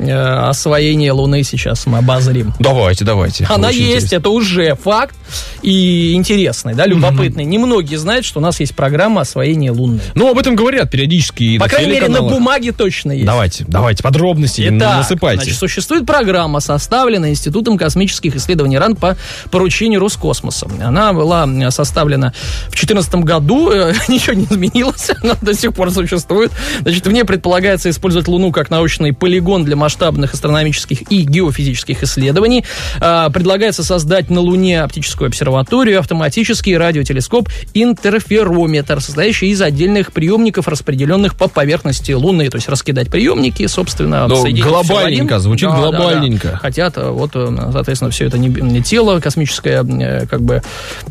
э, 0.00 0.48
освоения 0.48 1.12
Луны 1.12 1.42
сейчас 1.42 1.86
мы 1.86 1.98
обозрим. 1.98 2.54
Давайте, 2.58 3.04
давайте. 3.04 3.46
Она 3.48 3.68
Очень 3.68 3.80
есть, 3.80 3.90
интересно. 3.90 4.16
это 4.16 4.30
уже 4.30 4.74
факт 4.74 5.14
и 5.62 6.14
интересный, 6.14 6.74
да, 6.74 6.86
любопытный. 6.86 7.44
Немногие 7.44 7.98
знают, 7.98 8.24
что 8.24 8.40
у 8.40 8.42
нас 8.42 8.60
есть 8.60 8.74
программа 8.74 9.22
освоения 9.22 9.70
Луны. 9.70 10.00
Ну, 10.14 10.30
об 10.30 10.38
этом 10.38 10.56
говорят 10.56 10.90
периодически 10.90 11.42
и 11.42 11.58
По 11.58 11.64
на 11.64 11.70
крайней 11.70 11.92
мере, 11.92 12.08
на 12.08 12.22
бумаге 12.22 12.72
точно 12.72 13.12
есть. 13.12 13.26
Давайте, 13.26 13.64
давайте, 13.68 14.02
подробности 14.02 14.62
Итак, 14.62 14.98
насыпайте. 14.98 15.42
значит, 15.42 15.58
существует 15.58 16.06
программа, 16.06 16.60
составленная 16.60 17.30
Институтом 17.30 17.76
космических 17.76 18.36
исследований 18.36 18.78
РАН 18.78 18.96
по 18.96 19.16
поручению 19.50 20.00
Роскосмоса. 20.00 20.68
Она 20.82 21.12
была 21.12 21.46
составлена 21.70 22.32
в 22.68 22.72
2014 22.72 23.14
году, 23.16 23.70
э, 23.70 23.92
ничего 24.08 24.34
не 24.34 24.44
изменилось, 24.44 25.10
она 25.22 25.36
до 25.40 25.54
сих 25.54 25.74
пор 25.74 25.90
существует. 25.90 26.52
Значит, 26.80 27.06
в 27.06 27.12
ней 27.12 27.24
предполагается 27.24 27.90
использовать 27.90 28.28
Луну 28.28 28.52
как 28.52 28.70
научный 28.70 29.12
полигон 29.12 29.64
для 29.64 29.76
масштабных 29.90 30.34
астрономических 30.34 31.10
и 31.10 31.22
геофизических 31.22 32.04
исследований. 32.04 32.64
А, 33.00 33.28
Предлагается 33.30 33.82
создать 33.82 34.30
на 34.30 34.40
Луне 34.40 34.82
оптическую 34.82 35.28
обсерваторию, 35.28 35.98
автоматический 35.98 36.76
радиотелескоп, 36.76 37.48
интерферометр, 37.74 39.00
состоящий 39.00 39.48
из 39.48 39.60
отдельных 39.60 40.12
приемников, 40.12 40.68
распределенных 40.68 41.34
по 41.34 41.48
поверхности 41.48 42.12
Луны. 42.12 42.48
То 42.50 42.56
есть 42.56 42.68
раскидать 42.68 43.10
приемники, 43.10 43.66
собственно, 43.66 44.28
Ну, 44.28 44.36
соединить 44.36 44.64
всё 44.64 44.82
в 44.82 44.86
глобальненько, 44.86 45.38
звучит 45.40 45.68
глобальненько. 45.70 46.56
Хотят, 46.58 46.96
э, 46.96 47.10
вот, 47.10 47.30
э, 47.34 47.48
соответственно, 47.72 48.12
все 48.12 48.26
это 48.26 48.38
не, 48.38 48.48
не 48.48 48.82
тело 48.82 49.18
космическое, 49.18 49.82
э, 49.84 50.26
как 50.26 50.42
бы, 50.42 50.62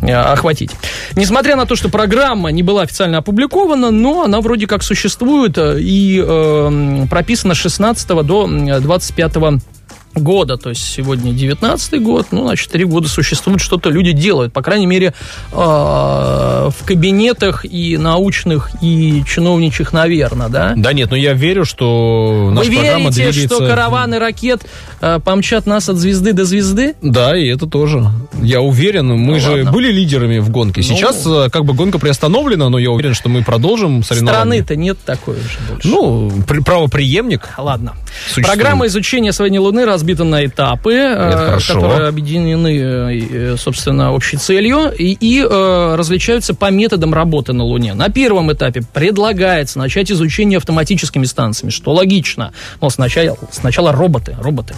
охватить. 0.01 0.71
Несмотря 1.15 1.57
на 1.57 1.65
то, 1.65 1.75
что 1.75 1.89
программа 1.89 2.49
не 2.51 2.63
была 2.63 2.83
официально 2.83 3.17
опубликована, 3.17 3.91
но 3.91 4.23
она 4.23 4.39
вроде 4.39 4.67
как 4.67 4.83
существует 4.83 5.57
и 5.57 6.23
э, 6.25 7.05
прописана 7.09 7.55
с 7.55 7.57
16 7.57 8.23
до 8.23 8.47
25 8.77 9.78
года, 10.15 10.57
то 10.57 10.69
есть 10.69 10.83
сегодня 10.83 11.31
19 11.33 12.01
год, 12.01 12.27
ну, 12.31 12.45
значит, 12.45 12.69
три 12.71 12.83
года 12.85 13.07
существует, 13.07 13.61
что-то 13.61 13.89
люди 13.89 14.11
делают, 14.11 14.51
по 14.53 14.61
крайней 14.61 14.85
мере, 14.87 15.13
э, 15.51 15.55
в 15.55 16.85
кабинетах 16.85 17.65
и 17.65 17.97
научных, 17.97 18.69
и 18.81 19.23
чиновничьих, 19.27 19.93
наверное, 19.93 20.49
да? 20.49 20.73
Да 20.75 20.93
нет, 20.93 21.09
ну 21.11 21.15
я 21.17 21.33
верю, 21.33 21.65
что 21.65 22.45
Вы 22.47 22.51
наша 22.51 22.71
программа 22.71 23.09
верите, 23.11 23.31
двигается... 23.31 23.55
что 23.55 23.67
караваны 23.67 24.19
ракет 24.19 24.61
э, 25.01 25.19
помчат 25.23 25.65
нас 25.65 25.89
от 25.89 25.97
звезды 25.97 26.33
до 26.33 26.45
звезды? 26.45 26.95
Да, 27.01 27.37
и 27.37 27.47
это 27.47 27.67
тоже. 27.67 28.05
Я 28.41 28.61
уверен, 28.61 29.07
мы 29.07 29.33
Ну, 29.33 29.39
же 29.39 29.51
ладно. 29.51 29.71
были 29.71 29.91
лидерами 29.91 30.39
в 30.39 30.49
гонке. 30.49 30.81
Сейчас 30.81 31.23
э, 31.25 31.49
как 31.51 31.65
бы 31.65 31.73
гонка 31.73 31.99
приостановлена, 31.99 32.69
но 32.69 32.79
я 32.79 32.91
уверен, 32.91 33.13
что 33.13 33.29
мы 33.29 33.43
продолжим 33.43 34.03
соревнования. 34.03 34.39
Страны-то 34.63 34.75
нет 34.75 34.97
такой 35.05 35.35
уже 35.35 35.59
больше. 35.69 35.87
Ну, 35.87 36.31
при- 36.47 36.59
правоприемник. 36.61 37.49
Ладно. 37.57 37.93
Существует. 38.23 38.47
Программа 38.47 38.87
изучения 38.87 39.29
освоения 39.29 39.59
Луны 39.59 39.85
разбита 40.09 40.23
на 40.23 40.45
этапы, 40.45 40.93
э, 40.93 41.59
которые 41.67 42.07
объединены, 42.07 42.77
э, 42.77 43.57
собственно, 43.57 44.13
общей 44.13 44.37
целью 44.37 44.91
и, 44.91 45.17
и, 45.19 45.41
э, 45.41 45.95
различаются 45.95 46.53
по 46.53 46.71
методам 46.71 47.13
работы 47.13 47.53
на 47.53 47.63
Луне. 47.63 47.93
На 47.93 48.09
первом 48.09 48.51
этапе 48.51 48.81
предлагается 48.93 49.79
начать 49.79 50.11
изучение 50.11 50.57
автоматическими 50.57 51.25
станциями, 51.25 51.71
что 51.71 51.93
логично. 51.93 52.51
Но 52.81 52.89
сначала, 52.89 53.37
сначала 53.51 53.91
роботы, 53.91 54.35
роботы. 54.41 54.73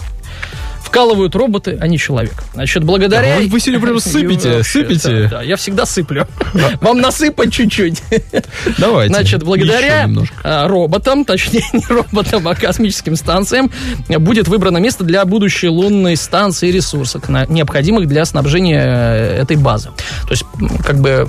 Вкалывают 0.92 1.34
роботы, 1.34 1.78
а 1.80 1.88
не 1.88 1.96
человек. 1.96 2.34
Значит, 2.52 2.84
благодаря... 2.84 3.38
Вы- 3.38 3.46
вы 3.46 3.60
сегодня 3.60 3.80
прям 3.80 3.98
сыпете, 4.00 4.56
Вообще, 4.56 4.80
сыпете. 4.82 5.28
Да, 5.30 5.40
я 5.40 5.56
всегда 5.56 5.86
сыплю. 5.86 6.26
Вам 6.82 6.98
насыпать 7.00 7.50
чуть-чуть. 7.50 8.02
Давайте. 8.78 9.14
Значит, 9.14 9.42
благодаря 9.42 10.06
а, 10.44 10.68
роботам, 10.68 11.24
точнее 11.24 11.64
не 11.72 11.86
роботам, 11.88 12.46
а 12.46 12.54
космическим 12.54 13.16
станциям, 13.16 13.70
будет 14.08 14.48
выбрано 14.48 14.76
место 14.76 15.02
для 15.02 15.24
будущей 15.24 15.68
лунной 15.68 16.14
станции 16.14 16.68
и 16.68 16.72
ресурсов, 16.72 17.26
необходимых 17.28 18.06
для 18.06 18.26
снабжения 18.26 18.82
э, 18.84 19.42
этой 19.42 19.56
базы. 19.56 19.88
То 20.24 20.32
есть, 20.32 20.44
как 20.84 21.00
бы, 21.00 21.26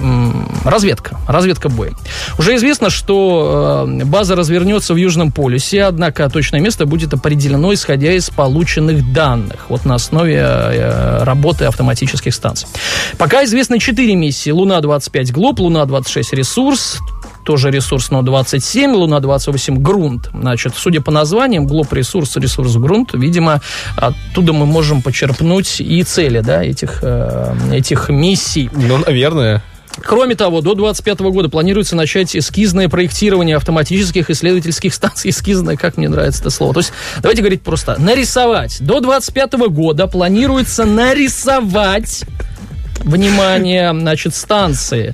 разведка, 0.65 1.17
разведка 1.25 1.69
боем. 1.69 1.95
Уже 2.37 2.55
известно, 2.55 2.89
что 2.89 3.87
э, 3.87 4.03
база 4.03 4.35
развернется 4.35 4.93
в 4.93 4.97
Южном 4.97 5.31
полюсе, 5.31 5.83
однако 5.83 6.29
точное 6.29 6.59
место 6.59 6.85
будет 6.85 7.13
определено, 7.13 7.73
исходя 7.73 8.11
из 8.11 8.29
полученных 8.29 9.13
данных, 9.13 9.52
вот 9.69 9.85
на 9.85 9.95
основе 9.95 10.37
э, 10.37 11.23
работы 11.23 11.65
автоматических 11.65 12.33
станций. 12.33 12.67
Пока 13.17 13.43
известно 13.43 13.79
4 13.79 14.15
миссии. 14.15 14.51
Луна-25 14.51 15.31
Глоб, 15.31 15.59
Луна-26 15.59 16.35
Ресурс, 16.35 16.99
тоже 17.43 17.71
ресурс, 17.71 18.09
но 18.09 18.21
27, 18.21 18.91
Луна-28 18.91 19.79
грунт. 19.79 20.29
Значит, 20.33 20.73
судя 20.75 21.01
по 21.01 21.11
названиям, 21.11 21.67
глоб 21.67 21.91
ресурс, 21.93 22.35
ресурс 22.37 22.75
грунт, 22.75 23.11
видимо, 23.13 23.61
оттуда 23.95 24.53
мы 24.53 24.65
можем 24.65 25.01
почерпнуть 25.01 25.81
и 25.81 26.03
цели, 26.03 26.39
да, 26.39 26.63
этих, 26.63 26.99
э, 27.01 27.55
этих 27.71 28.09
миссий. 28.09 28.69
Ну, 28.73 28.97
наверное. 28.97 29.61
Кроме 30.01 30.35
того, 30.35 30.61
до 30.61 30.73
2025 30.73 31.19
года 31.31 31.49
планируется 31.49 31.95
начать 31.95 32.35
эскизное 32.35 32.89
проектирование 32.89 33.57
автоматических 33.57 34.29
исследовательских 34.29 34.93
станций. 34.93 35.29
Эскизное, 35.29 35.77
как 35.77 35.97
мне 35.97 36.09
нравится 36.09 36.41
это 36.41 36.49
слово. 36.49 36.73
То 36.73 36.79
есть, 36.79 36.93
давайте 37.21 37.41
говорить 37.41 37.61
просто. 37.61 37.99
Нарисовать. 37.99 38.77
До 38.79 38.99
2025 38.99 39.53
года 39.69 40.07
планируется 40.07 40.85
нарисовать 40.85 42.23
внимание, 43.03 43.91
значит, 43.91 44.33
станции. 44.35 45.13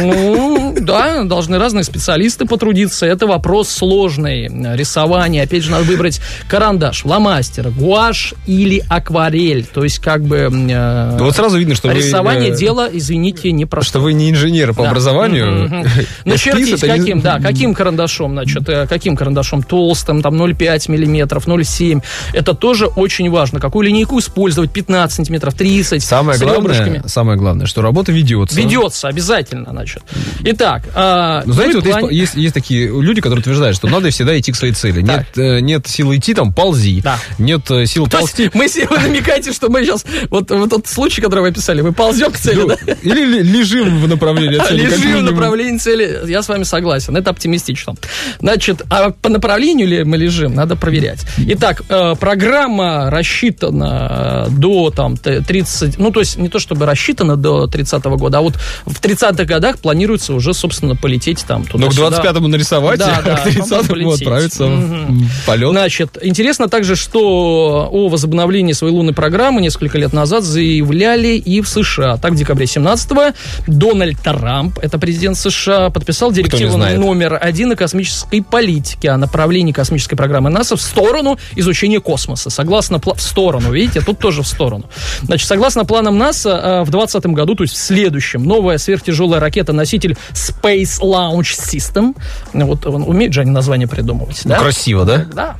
Ну, 0.00 0.67
да, 0.80 1.24
должны 1.24 1.58
разные 1.58 1.84
специалисты 1.84 2.44
потрудиться. 2.46 3.06
Это 3.06 3.26
вопрос 3.26 3.68
сложный. 3.68 4.48
Рисование. 4.76 5.42
Опять 5.42 5.62
же, 5.64 5.70
надо 5.70 5.84
выбрать 5.84 6.20
карандаш, 6.48 7.02
фломастер, 7.02 7.70
гуашь 7.70 8.34
или 8.46 8.82
акварель. 8.88 9.64
То 9.66 9.84
есть, 9.84 9.98
как 9.98 10.22
бы... 10.24 10.36
э, 10.50 11.18
Вот 11.18 11.34
сразу 11.36 11.58
видно, 11.58 11.74
что 11.74 11.88
вы, 11.88 11.94
Рисование 11.94 12.50
э, 12.52 12.56
дело, 12.56 12.88
извините, 12.92 13.52
непростое. 13.52 13.88
Что 13.88 14.00
вы 14.00 14.12
не 14.12 14.30
инженер 14.30 14.74
по 14.74 14.82
Да. 14.84 14.90
образованию. 14.90 15.84
Начертить 16.24 16.72
это 16.82 16.86
не- 16.92 16.98
каким, 16.98 17.20
да, 17.20 17.40
каким 17.40 17.74
карандашом, 17.74 18.32
значит, 18.32 18.68
э, 18.68 18.86
каким 18.86 19.16
карандашом, 19.16 19.62
толстым, 19.62 20.22
там 20.22 20.34
0,5 20.40 20.90
миллиметров, 20.90 21.46
0,7. 21.46 22.02
Это 22.32 22.54
тоже 22.54 22.86
очень 22.86 23.30
важно. 23.30 23.60
Какую 23.60 23.86
линейку 23.86 24.18
использовать, 24.18 24.70
15 24.72 25.16
сантиметров, 25.16 25.54
30, 25.54 26.02
Самое 26.02 26.38
с 26.38 26.42
главное, 26.42 26.60
ребрышками. 26.60 27.02
самое 27.06 27.38
главное, 27.38 27.66
что 27.66 27.82
работа 27.82 28.12
ведется. 28.12 28.56
Ведется 28.60 29.08
обязательно, 29.08 29.70
значит. 29.70 30.02
Итак, 30.44 30.67
а, 30.94 31.42
Ну, 31.46 31.52
знаете, 31.52 31.74
ну 31.74 31.78
и 31.78 31.82
вот 31.82 31.86
есть, 31.88 31.98
план- 32.00 32.10
есть, 32.12 32.34
есть 32.34 32.54
такие 32.54 32.86
люди, 32.88 33.20
которые 33.20 33.40
утверждают, 33.40 33.76
что 33.76 33.88
надо 33.88 34.10
всегда 34.10 34.38
идти 34.38 34.52
к 34.52 34.56
своей 34.56 34.74
цели. 34.74 35.02
Нет, 35.02 35.26
э, 35.36 35.60
нет 35.60 35.86
силы 35.86 36.16
идти, 36.16 36.34
там, 36.34 36.52
ползи. 36.52 37.00
Да. 37.02 37.18
Нет 37.38 37.70
э, 37.70 37.86
сил 37.86 38.06
То 38.06 38.18
есть 38.18 38.36
ползти. 38.36 38.50
мы 38.54 38.68
себе 38.68 38.86
вы 38.90 38.98
намекаете, 38.98 39.52
что 39.52 39.68
мы 39.68 39.84
сейчас, 39.84 40.04
вот, 40.30 40.50
вот 40.50 40.70
тот 40.70 40.86
случай, 40.86 41.20
который 41.20 41.40
вы 41.40 41.48
описали, 41.48 41.80
мы 41.82 41.92
ползем 41.92 42.30
к 42.32 42.36
цели, 42.38 42.60
Ну, 42.60 42.68
да? 42.68 42.76
Или 43.02 43.24
ли- 43.24 43.42
лежим 43.42 44.00
в 44.02 44.08
направлении 44.08 44.58
цели, 44.58 44.82
Лежим 44.86 45.18
в 45.26 45.32
направлении 45.32 45.78
цели. 45.78 46.20
Я 46.26 46.42
с 46.42 46.48
вами 46.48 46.64
согласен. 46.64 47.16
Это 47.16 47.30
оптимистично. 47.30 47.94
Значит, 48.40 48.82
а 48.90 49.10
по 49.10 49.28
направлению 49.28 49.86
ли 49.88 50.04
мы 50.04 50.16
лежим, 50.16 50.54
надо 50.54 50.76
проверять. 50.76 51.20
Итак, 51.38 51.82
э, 51.88 52.14
программа 52.18 53.10
рассчитана 53.10 54.46
э, 54.48 54.50
до 54.50 54.90
там 54.90 55.16
т- 55.16 55.40
30... 55.40 55.98
Ну, 55.98 56.10
то 56.10 56.20
есть 56.20 56.36
не 56.38 56.48
то 56.48 56.58
чтобы 56.58 56.86
рассчитана 56.86 57.36
до 57.36 57.66
30 57.66 58.04
года, 58.04 58.38
а 58.38 58.40
вот 58.40 58.54
в 58.86 59.00
30-х 59.00 59.44
годах 59.44 59.78
планируется 59.78 60.34
уже 60.34 60.54
собственно, 60.58 60.96
полететь 60.96 61.44
там 61.46 61.64
Ну, 61.72 61.88
к 61.88 61.94
туда-сюда. 61.94 62.22
25-му 62.32 62.48
нарисовать, 62.48 62.98
Да, 62.98 63.16
а 63.18 63.22
да, 63.24 63.36
к 63.36 63.46
30-му 63.46 63.84
полететь. 63.88 64.22
отправиться 64.22 64.66
Мгм. 64.66 65.28
в 65.28 65.46
полет. 65.46 65.70
Значит, 65.70 66.18
интересно 66.22 66.68
также, 66.68 66.96
что 66.96 67.88
о 67.90 68.08
возобновлении 68.08 68.72
своей 68.72 68.92
лунной 68.92 69.14
программы 69.14 69.60
несколько 69.60 69.98
лет 69.98 70.12
назад 70.12 70.44
заявляли 70.44 71.36
и 71.36 71.60
в 71.60 71.68
США. 71.68 72.16
Так, 72.16 72.32
в 72.32 72.36
декабре 72.36 72.66
17-го 72.66 73.32
Дональд 73.66 74.18
Трамп, 74.22 74.78
это 74.80 74.98
президент 74.98 75.36
США, 75.36 75.90
подписал 75.90 76.32
директиву 76.32 76.76
номер 76.76 77.38
один 77.40 77.72
о 77.72 77.76
космической 77.76 78.42
политике, 78.42 79.10
о 79.10 79.16
направлении 79.16 79.72
космической 79.72 80.16
программы 80.16 80.50
НАСА 80.50 80.76
в 80.76 80.80
сторону 80.80 81.38
изучения 81.56 82.00
космоса. 82.00 82.50
Согласно 82.50 82.98
в 82.98 83.20
сторону, 83.20 83.72
видите, 83.72 84.00
тут 84.00 84.18
тоже 84.18 84.42
в 84.42 84.46
сторону. 84.48 84.84
Значит, 85.22 85.46
согласно 85.48 85.84
планам 85.84 86.18
НАСА, 86.18 86.50
э, 86.50 86.82
в 86.82 86.90
2020 86.90 87.26
году, 87.34 87.54
то 87.54 87.62
есть 87.64 87.74
в 87.74 87.78
следующем, 87.78 88.44
новая 88.44 88.78
сверхтяжелая 88.78 89.40
ракета-носитель 89.40 90.16
Space 90.38 91.00
Launch 91.00 91.56
System. 91.58 92.14
Вот 92.52 92.86
он 92.86 93.02
умеет 93.02 93.32
же 93.32 93.40
они 93.42 93.50
название 93.50 93.88
придумывать, 93.88 94.40
Ну, 94.44 94.50
да? 94.50 94.58
красиво, 94.58 95.04
да? 95.04 95.26
Да. 95.32 95.56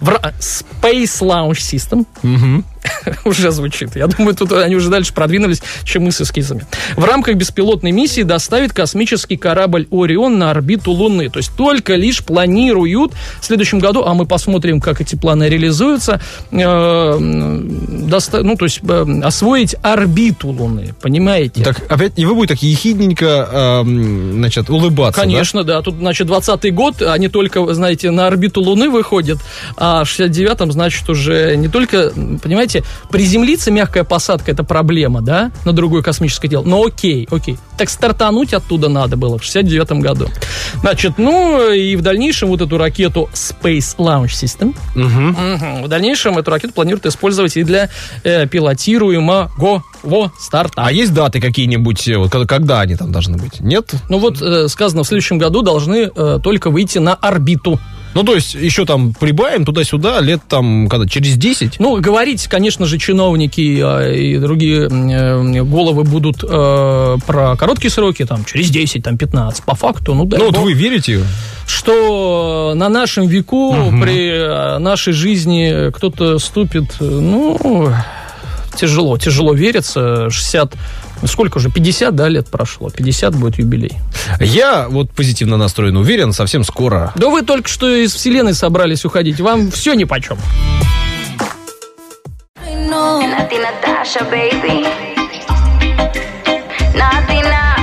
В 0.00 0.08
Space 0.40 1.20
Launch 1.20 1.58
System. 1.60 2.06
уже 3.24 3.50
звучит. 3.50 3.96
Я 3.96 4.06
думаю, 4.06 4.34
тут 4.34 4.52
они 4.52 4.76
уже 4.76 4.90
дальше 4.90 5.12
продвинулись, 5.12 5.62
чем 5.84 6.04
мы 6.04 6.12
с 6.12 6.20
эскизами. 6.20 6.66
В 6.96 7.04
рамках 7.04 7.36
беспилотной 7.36 7.92
миссии 7.92 8.22
доставит 8.22 8.72
космический 8.72 9.36
корабль 9.36 9.86
«Орион» 9.90 10.38
на 10.38 10.50
орбиту 10.50 10.92
Луны. 10.92 11.28
То 11.28 11.38
есть 11.38 11.52
только 11.56 11.94
лишь 11.94 12.24
планируют 12.24 13.12
в 13.40 13.44
следующем 13.44 13.78
году, 13.78 14.02
а 14.04 14.14
мы 14.14 14.26
посмотрим, 14.26 14.80
как 14.80 15.00
эти 15.00 15.16
планы 15.16 15.48
реализуются, 15.48 16.20
э, 16.50 17.18
доста- 18.08 18.42
ну, 18.42 18.56
то 18.56 18.64
есть 18.64 18.80
э, 18.82 19.20
освоить 19.22 19.76
орбиту 19.82 20.48
Луны. 20.48 20.94
Понимаете? 21.00 21.62
Так, 21.64 21.90
опять, 21.90 22.12
и 22.16 22.24
вы 22.24 22.34
будете 22.34 22.54
так 22.54 22.62
ехидненько, 22.62 23.82
эм, 23.84 24.32
значит, 24.34 24.70
улыбаться, 24.70 25.20
да? 25.20 25.26
Конечно, 25.26 25.64
да? 25.64 25.82
Тут, 25.82 25.96
значит, 25.96 26.28
20-й 26.28 26.70
год, 26.70 27.02
они 27.02 27.28
только, 27.28 27.72
знаете, 27.74 28.10
на 28.10 28.26
орбиту 28.26 28.60
Луны 28.60 28.90
выходят, 28.90 29.38
а 29.76 30.04
в 30.04 30.08
69-м, 30.08 30.72
значит, 30.72 31.08
уже 31.08 31.56
не 31.56 31.68
только, 31.68 32.12
понимаете, 32.42 32.71
приземлиться, 33.10 33.70
мягкая 33.70 34.04
посадка, 34.04 34.50
это 34.50 34.64
проблема, 34.64 35.20
да, 35.20 35.50
на 35.64 35.72
другое 35.72 36.02
космическое 36.02 36.48
дело. 36.48 36.64
Но 36.64 36.84
окей, 36.84 37.28
окей. 37.30 37.58
Так 37.76 37.90
стартануть 37.90 38.52
оттуда 38.54 38.88
надо 38.88 39.16
было 39.16 39.38
в 39.38 39.42
69-м 39.42 40.00
году. 40.00 40.28
Значит, 40.80 41.14
ну, 41.18 41.72
и 41.72 41.96
в 41.96 42.02
дальнейшем 42.02 42.48
вот 42.48 42.60
эту 42.60 42.78
ракету 42.78 43.28
Space 43.32 43.96
Launch 43.98 44.28
System, 44.28 44.74
мгм, 44.94 45.82
в 45.84 45.88
дальнейшем 45.88 46.38
эту 46.38 46.50
ракету 46.50 46.72
планируют 46.74 47.06
использовать 47.06 47.56
и 47.56 47.64
для 47.64 47.90
э, 48.24 48.46
пилотируемого 48.46 49.82
старта. 50.38 50.82
А 50.84 50.92
есть 50.92 51.12
даты 51.14 51.40
какие-нибудь, 51.40 52.08
э, 52.08 52.18
вот, 52.18 52.30
когда, 52.30 52.46
когда 52.46 52.80
они 52.80 52.96
там 52.96 53.12
должны 53.12 53.36
быть? 53.36 53.60
Нет? 53.60 53.92
Ну 54.08 54.18
вот 54.18 54.40
э, 54.40 54.68
сказано, 54.68 55.02
в 55.02 55.06
следующем 55.06 55.38
году 55.38 55.62
должны 55.62 56.10
э, 56.14 56.38
только 56.42 56.70
выйти 56.70 56.98
на 56.98 57.14
орбиту. 57.14 57.80
Ну, 58.14 58.24
то 58.24 58.34
есть, 58.34 58.54
еще 58.54 58.84
там 58.84 59.14
прибавим 59.14 59.64
туда-сюда, 59.64 60.20
лет 60.20 60.40
там, 60.48 60.88
когда, 60.88 61.06
через 61.06 61.36
10? 61.36 61.76
Ну, 61.78 62.00
говорить, 62.00 62.46
конечно 62.46 62.86
же, 62.86 62.98
чиновники 62.98 63.80
э, 63.82 64.16
и 64.16 64.38
другие 64.38 64.88
э, 64.88 65.62
головы 65.62 66.04
будут 66.04 66.44
э, 66.44 67.16
про 67.26 67.56
короткие 67.56 67.90
сроки, 67.90 68.24
там, 68.24 68.44
через 68.44 68.70
10, 68.70 69.02
там, 69.02 69.16
15. 69.16 69.64
По 69.64 69.74
факту, 69.74 70.14
ну, 70.14 70.24
дай 70.24 70.38
ну, 70.38 70.46
вот 70.46 70.54
бог, 70.54 70.64
вы 70.64 70.72
верите? 70.72 71.20
что 71.66 72.72
на 72.74 72.88
нашем 72.88 73.26
веку, 73.26 73.74
при 74.00 74.28
э, 74.28 74.78
нашей 74.78 75.12
жизни 75.12 75.90
кто-то 75.90 76.38
ступит, 76.38 76.96
э, 77.00 77.04
ну, 77.04 77.92
тяжело, 78.76 79.18
тяжело 79.18 79.54
верится. 79.54 80.30
60, 80.30 80.74
ну, 80.74 80.78
сколько 81.26 81.58
уже, 81.58 81.70
50, 81.70 82.14
да, 82.14 82.28
лет 82.28 82.48
прошло? 82.48 82.90
50 82.90 83.34
будет 83.36 83.58
юбилей. 83.58 83.98
Я 84.40 84.88
вот 84.88 85.10
позитивно 85.10 85.56
настроен, 85.56 85.96
уверен, 85.96 86.32
совсем 86.32 86.64
скоро. 86.64 87.12
Да 87.16 87.28
вы 87.28 87.42
только 87.42 87.68
что 87.68 87.88
из 87.88 88.14
вселенной 88.14 88.54
собрались 88.54 89.04
уходить, 89.04 89.40
вам 89.40 89.70
все 89.70 89.94
нипочем. 89.94 90.36
Nati 93.52 93.58
Natasha, 93.58 94.24
baby. 94.30 94.86
Nati 96.94 97.40
na, 97.52 97.76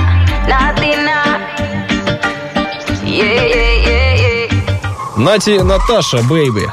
Nati 0.48 0.96
na. 0.96 1.40
Yeah, 3.04 3.46
yeah, 3.54 3.86
yeah, 3.86 4.14
yeah. 4.22 4.50
Nati 5.16 5.58
Natasha, 5.62 6.22
baby. 6.22 6.66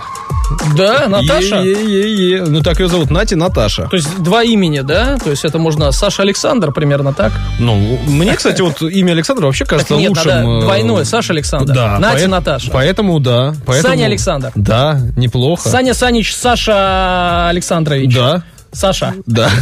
Да, 0.75 1.07
Наташа? 1.07 1.55
Yeah-yeah-yeah. 1.61 2.43
Ну, 2.47 2.61
так 2.61 2.79
ее 2.79 2.87
зовут, 2.87 3.11
Nati 3.11 3.35
Natasha. 3.35 3.87
То 3.89 3.95
есть 3.97 4.19
два 4.21 4.43
имени, 4.43 4.81
да? 4.81 5.17
То 5.17 5.29
есть 5.31 5.45
это 5.45 5.57
можно 5.59 5.91
Саша 5.91 6.21
Александр, 6.23 6.71
примерно 6.71 7.13
так? 7.13 7.31
Ну, 7.59 7.99
мне, 8.07 8.35
кстати, 8.35 8.61
вот 8.61 8.81
имя 8.81 9.11
Александра 9.13 9.45
вообще 9.45 9.65
кажется 9.65 9.93
Так 9.93 9.99
нет, 9.99 10.09
лучшим. 10.09 10.27
надо 10.27 10.47
э, 10.49 10.61
двойное. 10.61 11.03
Саша 11.03 11.33
Александр. 11.33 11.73
Да. 11.73 11.99
Натя 11.99 12.17
поэт- 12.25 12.27
Наташа. 12.27 12.71
Поэтому, 12.71 13.19
да. 13.19 13.53
Поэтому, 13.65 13.93
Саня 13.93 14.05
Александр. 14.05 14.51
Да, 14.55 14.99
неплохо. 15.15 15.69
Саня 15.69 15.93
Санич 15.93 16.33
Саша 16.35 17.49
Александрович. 17.49 18.13
Да, 18.13 18.43
Саша. 18.77 19.13
да. 19.25 19.49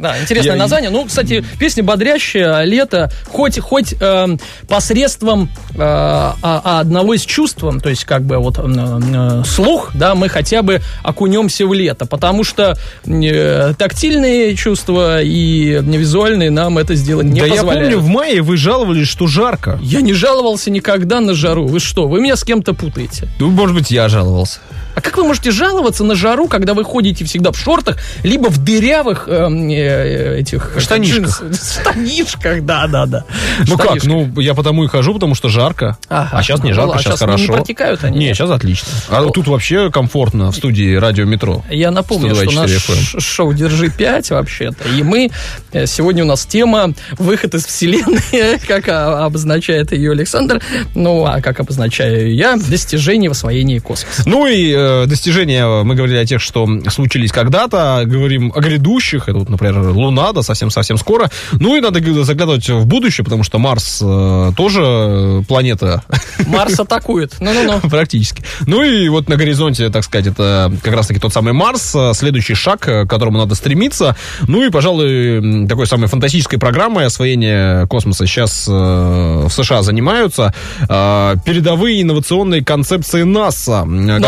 Да, 0.00 0.18
интересное 0.20 0.52
Я- 0.54 0.58
название. 0.58 0.90
Ну, 0.90 1.04
кстати, 1.04 1.44
песня 1.58 1.82
бодрящая, 1.84 2.64
лето, 2.64 3.10
хоть, 3.28 3.58
хоть 3.58 3.94
эм, 4.00 4.38
посредством 4.68 5.50
э, 5.74 5.78
а- 5.80 6.36
а 6.42 6.80
одного 6.80 7.14
из 7.14 7.22
чувств, 7.22 7.60
то 7.60 7.88
есть 7.88 8.04
как 8.04 8.22
бы 8.24 8.38
вот 8.38 8.58
э, 8.58 8.62
э, 8.64 9.42
слух, 9.44 9.90
да, 9.94 10.14
мы 10.14 10.28
хотя 10.28 10.62
бы 10.62 10.80
окунемся 11.02 11.66
в 11.66 11.74
лето, 11.74 12.06
потому 12.06 12.44
что 12.44 12.76
э, 13.06 13.74
тактильные 13.76 14.54
чувства 14.56 15.22
и 15.22 15.80
визуальные 15.82 16.50
нам 16.50 16.78
это 16.78 16.94
сделать 16.94 17.26
не 17.26 17.40
да 17.40 17.46
я 17.46 17.52
позволяют. 17.56 17.92
помню, 17.92 18.04
в 18.04 18.08
мае 18.08 18.42
вы 18.42 18.56
жаловались, 18.56 19.08
что 19.08 19.26
жарко. 19.26 19.78
Я 19.82 20.00
не 20.00 20.12
жаловался 20.14 20.70
никогда 20.70 21.20
на 21.20 21.34
жару. 21.34 21.66
Вы 21.66 21.80
что, 21.80 22.08
вы 22.08 22.20
меня 22.20 22.36
с 22.36 22.44
кем-то 22.44 22.72
путаете? 22.74 23.28
Ну, 23.38 23.50
может 23.50 23.76
быть, 23.76 23.90
я 23.90 24.08
жаловался. 24.08 24.60
А 24.94 25.00
как 25.00 25.16
вы 25.16 25.24
можете 25.24 25.50
жаловаться 25.50 26.04
на 26.04 26.14
жару, 26.14 26.48
когда 26.48 26.74
вы 26.74 26.84
ходите 26.84 27.24
всегда 27.24 27.52
в 27.52 27.58
шортах, 27.58 27.96
либо 28.24 28.48
в 28.48 28.58
дырявых 28.64 29.24
эм, 29.28 29.68
э, 29.70 30.38
этих... 30.40 30.72
э, 30.76 30.80
Штанишках. 30.80 31.42
джинс- 31.42 31.80
Штанишках, 31.82 32.62
да-да-да. 32.64 33.24
Ну 33.66 33.76
как, 33.78 34.02
ну 34.04 34.40
я 34.40 34.54
потому 34.54 34.84
и 34.84 34.88
хожу, 34.88 35.14
потому 35.14 35.34
что 35.34 35.48
жарко. 35.48 35.96
Ага. 36.08 36.30
А 36.32 36.42
сейчас 36.42 36.62
не 36.62 36.70
Ну 36.70 36.74
жарко, 36.76 36.88
ладно, 36.90 37.02
сейчас 37.02 37.20
не 37.20 37.26
хорошо. 37.26 37.52
протекают 37.54 38.04
они? 38.04 38.18
Не, 38.18 38.34
сейчас 38.34 38.50
отлично. 38.50 38.88
А 39.08 39.24
тут 39.30 39.46
вообще 39.48 39.90
комфортно 39.90 40.50
в 40.52 40.56
студии 40.56 40.94
радио 40.96 41.24
Метро. 41.24 41.64
Я 41.70 41.90
напомню, 41.90 42.34
что 42.34 42.44
102.4 42.44 42.54
наш 42.54 42.70
FM. 42.70 43.20
шоу 43.20 43.52
«Держи 43.54 43.86
5» 43.86 44.34
вообще-то. 44.34 44.88
И 44.88 45.02
мы... 45.02 45.30
э, 45.72 45.86
Сегодня 45.86 46.24
у 46.24 46.26
нас 46.26 46.46
тема 46.46 46.92
«Выход 47.18 47.54
из 47.54 47.64
вселенной», 47.66 48.58
как 48.68 48.88
а, 48.88 49.24
обозначает 49.26 49.92
ее 49.92 50.12
Александр. 50.12 50.60
Ну, 50.94 51.24
а 51.24 51.40
как 51.40 51.60
обозначаю 51.60 52.34
я, 52.34 52.56
достижение 52.56 53.28
в 53.28 53.32
освоении 53.32 53.78
космоса. 53.78 54.22
Ну 54.26 54.46
и 54.46 54.72
э, 54.80 55.06
достижения, 55.06 55.82
мы 55.82 55.94
говорили 55.94 56.18
о 56.18 56.26
тех, 56.26 56.40
что 56.40 56.66
случились 56.88 57.32
когда-то, 57.32 58.02
говорим 58.04 58.52
о 58.54 58.60
грядущих, 58.60 59.28
это 59.28 59.38
вот, 59.38 59.48
например, 59.48 59.78
Луна, 59.78 60.32
да, 60.32 60.42
совсем-совсем 60.42 60.96
скоро. 60.96 61.30
Ну 61.52 61.76
и 61.76 61.80
надо 61.80 62.00
заглядывать 62.24 62.68
в 62.68 62.86
будущее, 62.86 63.24
потому 63.24 63.42
что 63.44 63.58
Марс 63.58 64.00
э, 64.02 64.52
тоже 64.56 64.82
э, 64.84 65.42
планета 65.46 66.02
Марс 66.46 66.78
атакует. 66.78 67.34
Ну-ну-ну. 67.40 67.80
Практически. 67.90 68.42
Ну 68.66 68.82
и 68.82 69.08
вот 69.08 69.28
на 69.28 69.36
горизонте, 69.36 69.88
так 69.90 70.04
сказать, 70.04 70.26
это 70.26 70.72
как 70.82 70.94
раз-таки 70.94 71.20
тот 71.20 71.32
самый 71.32 71.52
Марс, 71.52 71.94
э, 71.94 72.12
следующий 72.14 72.54
шаг, 72.54 72.80
к 72.80 73.06
которому 73.06 73.38
надо 73.38 73.54
стремиться. 73.54 74.16
Ну 74.46 74.64
и, 74.64 74.70
пожалуй, 74.70 75.66
такой 75.68 75.86
самой 75.86 76.08
фантастической 76.08 76.58
программой 76.58 77.06
освоения 77.06 77.86
космоса 77.86 78.26
сейчас 78.26 78.66
э, 78.68 78.72
в 78.72 79.50
США 79.50 79.82
занимаются. 79.82 80.54
Э, 80.88 81.34
передовые 81.44 82.02
инновационные 82.02 82.64
концепции 82.64 83.22
НАСА. 83.22 83.84
э, 83.86 84.18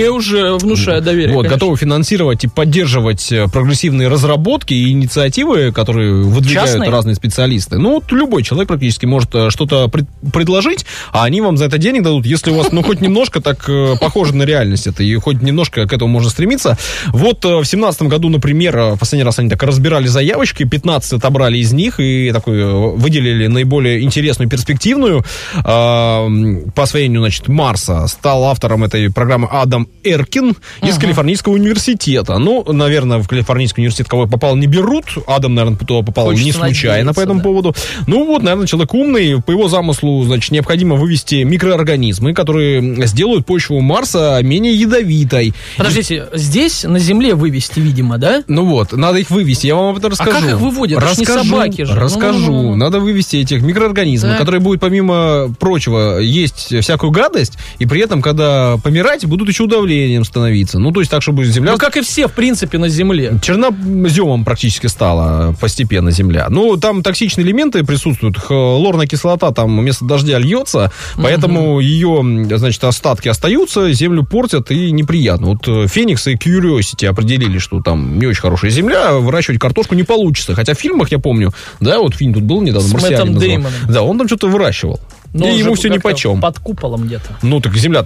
Название 0.00 0.10
уже 0.10 0.52
внушает 0.54 1.04
доверие. 1.04 1.34
вот, 1.34 1.42
конечно. 1.42 1.56
готовы 1.56 1.76
финансировать 1.76 2.44
и 2.44 2.48
поддерживать 2.48 3.30
э, 3.32 3.46
прогрессивные 3.48 4.08
разработки 4.08 4.74
и 4.74 4.90
инициативы, 4.90 5.72
которые 5.72 6.24
выдвигают 6.24 6.70
Частные? 6.70 6.90
разные 6.90 7.14
специалисты. 7.14 7.78
Ну, 7.78 7.94
вот 7.94 8.12
любой 8.12 8.42
человек 8.42 8.68
практически 8.68 9.06
может 9.06 9.34
э, 9.34 9.50
что-то 9.50 9.88
пред- 9.88 10.06
предложить, 10.32 10.86
а 11.12 11.24
они 11.24 11.40
вам 11.40 11.56
за 11.56 11.66
это 11.66 11.78
денег 11.78 12.02
дадут, 12.02 12.26
если 12.26 12.50
у 12.50 12.54
вас, 12.56 12.72
ну, 12.72 12.82
хоть 12.82 13.00
немножко 13.00 13.40
так 13.40 13.68
э, 13.68 13.94
похоже 14.00 14.34
на 14.34 14.44
реальность 14.44 14.86
это, 14.86 15.02
и 15.02 15.14
хоть 15.16 15.42
немножко 15.42 15.86
к 15.86 15.92
этому 15.92 16.10
можно 16.10 16.30
стремиться. 16.30 16.76
Вот 17.08 17.44
в 17.44 17.64
семнадцатом 17.64 18.08
году, 18.08 18.28
например, 18.28 18.94
в 18.94 18.98
последний 18.98 19.24
раз 19.24 19.38
они 19.38 19.48
так 19.48 19.62
разбирали 19.62 20.06
заявочки, 20.06 20.64
15 20.64 21.14
отобрали 21.14 21.58
из 21.58 21.72
них 21.72 22.00
и 22.00 22.30
такой 22.32 22.64
выделили 22.96 23.46
наиболее 23.46 24.02
интересную, 24.02 24.48
перспективную 24.48 25.24
э, 25.58 25.62
по 25.62 26.82
освоению, 26.82 27.20
значит, 27.20 27.48
Марса. 27.48 28.06
Стал 28.06 28.44
автором 28.44 28.84
этой 28.84 29.10
программы 29.10 29.48
Адам 29.50 29.88
Эркин 30.02 30.56
из 30.82 30.96
Калифорнийского 30.98 31.54
университета. 31.54 32.38
Ну, 32.38 32.64
наверное, 32.72 33.18
в 33.18 33.28
Калифорнийский 33.28 33.82
университет 33.82 34.08
кого 34.08 34.26
попал 34.26 34.56
не 34.56 34.66
берут. 34.66 35.04
Адам, 35.26 35.54
наверное, 35.54 35.78
туда 35.78 36.02
попал 36.02 36.26
Хочется 36.26 36.44
не 36.46 36.52
случайно 36.52 37.06
надеяться, 37.06 37.20
по 37.20 37.24
этому 37.24 37.40
да. 37.40 37.44
поводу. 37.44 37.74
Ну 38.06 38.24
вот, 38.24 38.42
наверное, 38.42 38.66
человек 38.66 38.94
умный. 38.94 39.42
По 39.42 39.50
его 39.50 39.68
замыслу, 39.68 40.24
значит, 40.24 40.50
необходимо 40.52 40.96
вывести 40.96 41.42
микроорганизмы, 41.42 42.34
которые 42.34 43.06
сделают 43.06 43.46
почву 43.46 43.80
Марса 43.80 44.40
менее 44.42 44.74
ядовитой. 44.74 45.52
Подождите, 45.76 46.28
здесь 46.34 46.84
на 46.84 46.98
Земле 46.98 47.34
вывести, 47.34 47.80
видимо, 47.80 48.18
да? 48.18 48.42
Ну 48.48 48.64
вот, 48.64 48.92
надо 48.92 49.18
их 49.18 49.30
вывести, 49.30 49.66
я 49.66 49.74
вам 49.76 49.90
об 49.90 49.98
этом 49.98 50.10
расскажу. 50.12 50.30
как 50.32 50.44
их 50.48 50.58
выводят? 50.58 50.98
Расскажу, 51.00 51.48
собаки 51.48 51.82
же. 51.82 51.94
Расскажу. 51.94 52.38
Ну-ну-ну. 52.52 52.74
Надо 52.76 53.00
вывести 53.00 53.36
этих 53.36 53.62
микроорганизмов, 53.62 54.32
Так. 54.32 54.40
которые 54.40 54.60
будут, 54.60 54.80
помимо 54.80 55.54
прочего, 55.58 56.18
есть 56.18 56.74
всякую 56.80 57.10
гадость, 57.10 57.58
и 57.78 57.86
при 57.86 58.00
этом, 58.00 58.22
когда 58.22 58.76
помирать, 58.82 59.26
будут 59.26 59.48
еще 59.48 59.66
удавлением 59.80 60.24
становиться. 60.24 60.78
Ну, 60.78 60.92
то 60.92 61.00
есть 61.00 61.10
так, 61.10 61.22
чтобы 61.22 61.44
земля... 61.44 61.72
Ну, 61.72 61.78
как 61.78 61.96
и 61.96 62.00
все, 62.02 62.28
в 62.28 62.32
принципе, 62.32 62.78
на 62.78 62.88
Земле. 62.88 63.34
Черноземом 63.42 64.44
практически 64.44 64.86
стала 64.86 65.54
постепенно 65.60 66.10
земля. 66.10 66.46
Ну, 66.48 66.76
там 66.76 67.02
токсичные 67.02 67.46
элементы 67.46 67.84
присутствуют. 67.84 68.38
Хлорная 68.38 69.06
кислота 69.06 69.50
там 69.52 69.78
вместо 69.78 70.04
дождя 70.04 70.38
льется, 70.38 70.92
поэтому 71.16 71.80
ее, 71.80 72.22
значит, 72.56 72.82
остатки 72.84 73.28
остаются, 73.28 73.92
землю 73.92 74.24
портят 74.24 74.70
и 74.70 74.92
неприятно. 74.92 75.48
Вот 75.48 75.68
э, 75.68 75.86
Феникс 75.88 76.26
и 76.28 76.34
Curiosity 76.34 77.06
определили, 77.06 77.58
что 77.58 77.80
там 77.80 78.18
не 78.18 78.26
очень 78.26 78.40
хорошая 78.40 78.70
земля, 78.70 79.14
выращивать 79.14 79.60
картошку 79.60 79.94
не 79.94 80.02
получится. 80.02 80.54
Хотя 80.54 80.74
в 80.74 80.78
фильмах, 80.78 81.10
я 81.10 81.18
помню, 81.18 81.52
да, 81.80 81.98
вот 81.98 82.14
фильм 82.14 82.34
тут 82.34 82.44
был 82.44 82.60
недавно, 82.62 82.88
С. 82.88 83.38
Дэймоном. 83.38 83.72
Да, 83.88 84.02
он 84.02 84.18
там 84.18 84.26
что-то 84.26 84.48
выращивал. 84.48 85.00
Но 85.32 85.48
и 85.48 85.58
ему 85.58 85.74
все 85.74 85.88
нипочем. 85.88 86.40
Под 86.40 86.58
куполом 86.58 87.06
где-то. 87.06 87.38
Ну, 87.42 87.60
так 87.60 87.76
земля 87.76 88.04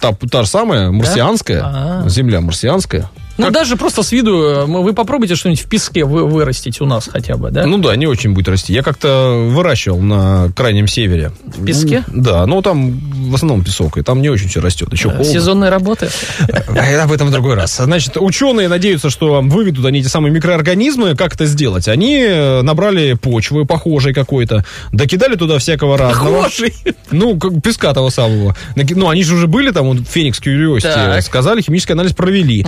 та, 0.00 0.12
та 0.12 0.42
же 0.42 0.48
самая, 0.48 0.90
марсианская. 0.90 1.62
А. 1.64 2.08
Земля 2.08 2.40
марсианская. 2.40 3.08
Ну, 3.36 3.50
даже 3.50 3.76
просто 3.76 4.02
с 4.02 4.12
виду, 4.12 4.42
э, 4.42 4.64
вы 4.64 4.92
попробуйте 4.92 5.34
что-нибудь 5.34 5.62
в 5.62 5.68
песке 5.68 6.04
вы, 6.04 6.26
вырастить 6.26 6.80
у 6.80 6.86
нас 6.86 7.08
хотя 7.12 7.36
бы, 7.36 7.50
да? 7.50 7.66
Ну 7.66 7.78
да, 7.78 7.96
не 7.96 8.06
очень 8.06 8.32
будет 8.32 8.48
расти. 8.48 8.72
Я 8.72 8.82
как-то 8.82 9.48
выращивал 9.50 10.00
на 10.00 10.50
крайнем 10.54 10.86
севере. 10.86 11.32
В 11.44 11.64
песке? 11.64 12.04
Да, 12.08 12.46
но 12.46 12.62
там 12.62 12.98
в 13.30 13.34
основном 13.34 13.64
песок, 13.64 13.98
и 13.98 14.02
там 14.02 14.22
не 14.22 14.28
очень 14.28 14.48
все 14.48 14.60
растет. 14.60 14.92
Еще 14.92 15.08
холодно. 15.08 15.24
Сезонные 15.24 15.70
работы. 15.70 16.08
А, 16.48 17.02
Об 17.04 17.12
этом 17.12 17.28
в 17.28 17.30
другой 17.30 17.54
раз. 17.54 17.76
Значит, 17.76 18.16
ученые 18.16 18.68
надеются, 18.68 19.10
что 19.10 19.40
выведут 19.42 19.84
они 19.84 20.00
эти 20.00 20.06
самые 20.06 20.32
микроорганизмы. 20.32 21.16
Как 21.16 21.34
это 21.34 21.46
сделать? 21.46 21.88
Они 21.88 22.18
э, 22.20 22.62
набрали 22.62 23.14
почвы 23.14 23.64
похожей 23.64 24.14
какой-то, 24.14 24.64
докидали 24.92 25.34
туда 25.36 25.58
всякого 25.58 25.98
разного. 25.98 26.42
Похожей? 26.42 26.74
Ну, 27.10 27.38
как 27.38 27.60
песка 27.62 27.92
того 27.92 28.10
самого. 28.10 28.56
Ну, 28.76 29.08
они 29.08 29.24
же 29.24 29.34
уже 29.34 29.46
были 29.46 29.70
там, 29.70 29.86
вот, 29.86 30.08
Феникс 30.08 30.40
Curiosity, 30.40 31.20
сказали, 31.20 31.60
химический 31.62 31.94
анализ 31.94 32.12
провели. 32.12 32.66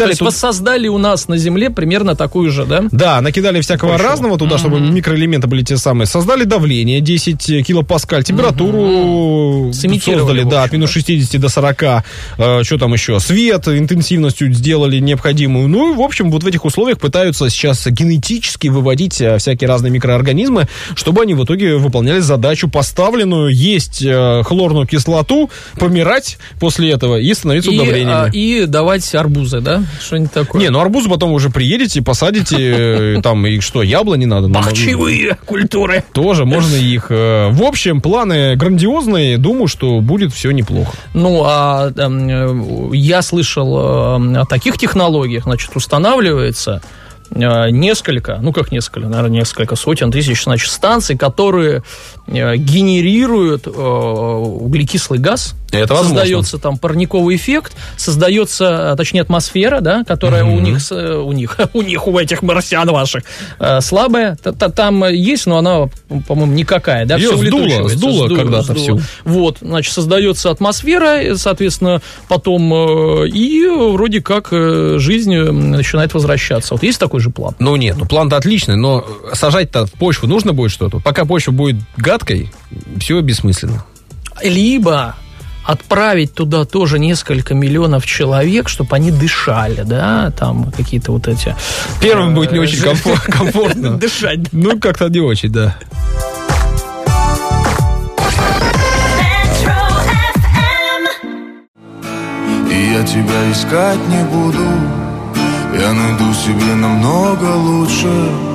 То 0.00 0.06
Накидали 0.06 0.10
есть 0.10 0.20
воссоздали 0.22 0.88
у 0.88 0.98
нас 0.98 1.28
на 1.28 1.36
Земле 1.36 1.68
примерно 1.70 2.16
такую 2.16 2.50
же, 2.50 2.64
да? 2.64 2.84
Да, 2.90 3.20
накидали 3.20 3.60
всякого 3.60 3.90
Большого. 3.90 4.10
разного 4.10 4.38
туда, 4.38 4.56
чтобы 4.58 4.80
микроэлементы 4.80 5.46
были 5.46 5.62
те 5.62 5.76
самые. 5.76 6.06
Создали 6.06 6.44
давление 6.44 7.00
10 7.00 7.66
килопаскаль, 7.66 8.24
температуру 8.24 9.70
Сымитировали, 9.72 10.18
создали, 10.40 10.42
да, 10.44 10.62
от 10.64 10.72
минус 10.72 10.90
60 10.90 11.40
до 11.40 11.48
40. 11.48 11.82
Э, 12.38 12.62
что 12.62 12.78
там 12.78 12.92
еще? 12.92 13.20
Свет, 13.20 13.68
интенсивностью 13.68 14.52
сделали 14.52 14.98
необходимую. 14.98 15.68
Ну 15.68 15.92
и, 15.92 15.96
в 15.96 16.00
общем, 16.00 16.30
вот 16.30 16.42
в 16.42 16.46
этих 16.46 16.64
условиях 16.64 16.98
пытаются 16.98 17.48
сейчас 17.50 17.86
генетически 17.86 18.68
выводить 18.68 19.20
э, 19.20 19.38
всякие 19.38 19.68
разные 19.68 19.90
микроорганизмы, 19.90 20.68
чтобы 20.94 21.22
они 21.22 21.34
в 21.34 21.44
итоге 21.44 21.76
выполняли 21.76 22.20
задачу 22.20 22.68
поставленную, 22.68 23.54
есть 23.54 24.02
э, 24.02 24.42
хлорную 24.44 24.86
кислоту, 24.86 25.50
помирать 25.78 26.38
после 26.58 26.90
этого 26.90 27.16
и 27.18 27.32
становиться 27.34 27.70
И, 27.70 27.74
удавлениями. 27.78 28.12
а, 28.12 28.30
и 28.32 28.66
давать 28.66 29.14
арбузы, 29.14 29.60
да? 29.60 29.82
Что-нибудь 30.00 30.32
такое. 30.32 30.60
Не, 30.60 30.70
ну 30.70 30.80
арбузы 30.80 31.08
потом 31.08 31.32
уже 31.32 31.50
приедете, 31.50 32.02
посадите, 32.02 32.56
э, 32.58 33.20
там, 33.22 33.46
и 33.46 33.60
что, 33.60 33.82
яблони 33.82 34.24
надо? 34.26 34.48
Бахчевые 34.48 35.36
культуры. 35.46 36.04
Тоже 36.12 36.44
можно 36.44 36.76
их. 36.76 37.06
э, 37.10 37.48
В 37.50 37.62
общем, 37.62 38.00
планы 38.00 38.56
грандиозные. 38.56 39.38
Думаю, 39.38 39.66
что 39.68 40.00
будет 40.00 40.32
все 40.32 40.50
неплохо. 40.50 40.92
Ну, 41.14 41.42
а 41.44 41.90
эм, 41.96 42.90
э, 42.92 42.96
я 42.96 43.22
слышал 43.22 43.78
э, 43.78 44.38
о 44.38 44.44
таких 44.46 44.78
технологиях, 44.78 45.44
значит, 45.44 45.74
устанавливается 45.74 46.82
несколько, 47.32 48.38
ну 48.42 48.52
как 48.52 48.72
несколько, 48.72 49.06
наверное, 49.06 49.38
несколько 49.38 49.76
сотен 49.76 50.10
тысяч, 50.10 50.42
значит, 50.42 50.68
станций, 50.68 51.16
которые 51.16 51.84
генерируют 52.30 53.66
э, 53.66 53.70
углекислый 53.70 55.18
газ. 55.18 55.54
Это 55.72 55.94
возможно. 55.94 56.20
Создается 56.20 56.58
там 56.58 56.78
парниковый 56.78 57.36
эффект, 57.36 57.76
создается, 57.96 58.92
а, 58.92 58.96
точнее, 58.96 59.22
атмосфера, 59.22 59.80
да, 59.80 60.04
которая 60.04 60.44
у 60.44 60.58
них, 60.58 60.78
э, 60.90 61.14
у 61.16 61.32
них, 61.32 61.58
у 61.74 61.82
них, 61.82 62.06
у 62.06 62.18
этих 62.18 62.42
марсиан 62.42 62.88
ваших, 62.88 63.22
э, 63.58 63.80
слабая. 63.80 64.36
Там 64.36 65.04
есть, 65.08 65.46
но 65.46 65.58
она, 65.58 65.88
по-моему, 66.26 66.52
никакая, 66.52 67.06
да, 67.06 67.16
Её 67.16 67.36
всё 67.36 67.46
сдуло, 67.46 67.62
улетучивается, 67.62 67.96
сдуло 67.96 68.28
когда-то 68.28 68.74
всю. 68.74 69.00
вот, 69.24 69.58
значит, 69.60 69.92
создается 69.92 70.50
атмосфера, 70.50 71.36
соответственно, 71.36 72.02
потом 72.28 72.72
э, 72.72 73.28
и 73.28 73.66
вроде 73.68 74.20
как 74.20 74.48
э, 74.52 74.96
жизнь 74.98 75.34
э, 75.34 75.50
начинает 75.50 76.14
возвращаться. 76.14 76.74
Вот 76.74 76.82
есть 76.82 76.98
такой 76.98 77.20
же 77.20 77.30
план? 77.30 77.54
Ну 77.58 77.76
нет, 77.76 77.96
ну 77.98 78.06
план-то 78.06 78.36
отличный, 78.36 78.76
но 78.76 79.04
сажать-то 79.32 79.86
в 79.86 79.92
почву 79.92 80.26
нужно 80.26 80.52
будет 80.52 80.72
что-то. 80.72 80.98
Пока 81.00 81.24
почва 81.24 81.52
будет 81.52 81.76
гадкой, 82.20 82.50
все 82.98 83.20
бессмысленно. 83.20 83.84
Либо 84.42 85.16
отправить 85.64 86.34
туда 86.34 86.64
тоже 86.64 86.98
несколько 86.98 87.54
миллионов 87.54 88.06
человек, 88.06 88.68
чтобы 88.68 88.96
они 88.96 89.10
дышали, 89.10 89.82
да, 89.82 90.30
там 90.32 90.72
какие-то 90.72 91.12
вот 91.12 91.28
эти... 91.28 91.54
Первым 92.00 92.32
э, 92.32 92.34
будет 92.34 92.52
не 92.52 92.58
очень 92.58 92.82
комфортно. 93.30 93.96
Дышать. 93.96 94.52
Ну, 94.52 94.78
как-то 94.80 95.08
не 95.08 95.20
очень, 95.20 95.50
да. 95.50 95.76
Я 102.92 103.06
тебя 103.06 103.52
искать 103.52 103.98
не 104.08 104.24
буду 104.24 104.66
Я 105.78 105.92
найду 105.92 106.34
себе 106.34 106.74
намного 106.74 107.44
лучше 107.44 108.49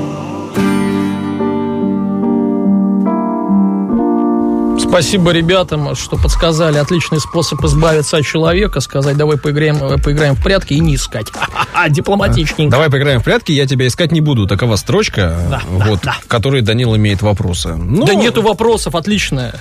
Спасибо 4.95 5.31
ребятам, 5.31 5.93
что 5.93 6.15
подсказали 6.15 6.77
отличный 6.77 7.19
способ 7.19 7.62
избавиться 7.65 8.15
от 8.15 8.25
человека, 8.25 8.79
сказать, 8.79 9.17
давай 9.17 9.38
поиграем, 9.38 9.75
э, 9.75 9.97
поиграем 9.97 10.36
в 10.36 10.41
прятки 10.41 10.71
и 10.71 10.79
не 10.79 10.95
искать. 10.95 11.29
Ха-ха-ха, 11.34 11.89
Дипломатичненько. 11.89 12.71
Давай 12.71 12.89
поиграем 12.89 13.19
в 13.19 13.25
прятки, 13.25 13.51
я 13.51 13.67
тебя 13.67 13.88
искать 13.88 14.13
не 14.13 14.21
буду. 14.21 14.47
Такова 14.47 14.77
строчка, 14.77 15.38
Да, 15.49 15.62
вот, 15.67 15.99
да, 16.01 16.13
да. 16.13 16.17
в 16.23 16.27
которой 16.29 16.62
Данил 16.62 16.95
имеет 16.95 17.21
вопросы. 17.21 17.75
Ну, 17.75 18.05
Да 18.05 18.13
нету 18.13 18.41
вопросов, 18.41 18.95
отличная. 18.95 19.55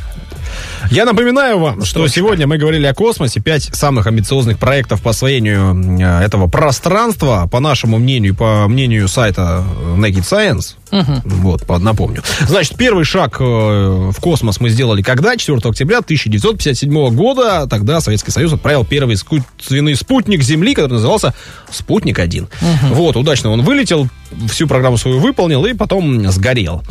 Я 0.91 1.05
напоминаю 1.05 1.59
вам, 1.59 1.85
что 1.85 2.07
сегодня 2.09 2.47
мы 2.47 2.59
говорили 2.59 2.87
о 2.87 2.95
космосе. 2.95 3.41
Пять 3.41 3.65
самых 3.75 4.07
амбициозных 4.07 4.59
проектов 4.59 5.03
по 5.03 5.11
освоению 5.11 6.01
э, 6.01 6.25
этого 6.25 6.47
пространства, 6.47 7.49
по 7.51 7.59
нашему 7.59 7.99
мнению, 7.99 8.37
по 8.37 8.69
мнению 8.69 9.09
сайта 9.09 9.65
э, 9.67 9.97
Naked 9.97 10.23
Science. 10.23 10.77
Вот, 11.25 11.67
по- 11.67 11.79
напомню. 11.79 12.23
Значит, 12.47 12.77
первый 12.77 13.05
шаг 13.05 13.37
э, 13.41 13.45
в 13.45 14.17
космос 14.21 14.61
мы 14.61 14.69
сделали 14.69 15.03
когда? 15.03 15.37
4 15.37 15.59
октября 15.65 15.99
1957 15.99 17.15
года. 17.15 17.67
Тогда 17.69 18.01
Советский 18.01 18.31
Союз 18.31 18.53
отправил 18.53 18.85
первый 18.85 19.15
искусственный 19.15 19.95
спутник 19.97 20.43
Земли, 20.43 20.75
который 20.75 20.93
назывался 20.95 21.35
«Спутник-1». 21.71 22.49
Вот, 22.93 23.17
удачно 23.17 23.51
он 23.51 23.63
вылетел, 23.63 24.09
всю 24.49 24.67
программу 24.67 24.97
свою 24.97 25.19
выполнил 25.19 25.65
и 25.67 25.75
потом 25.75 26.27
сгорел. 26.31 26.83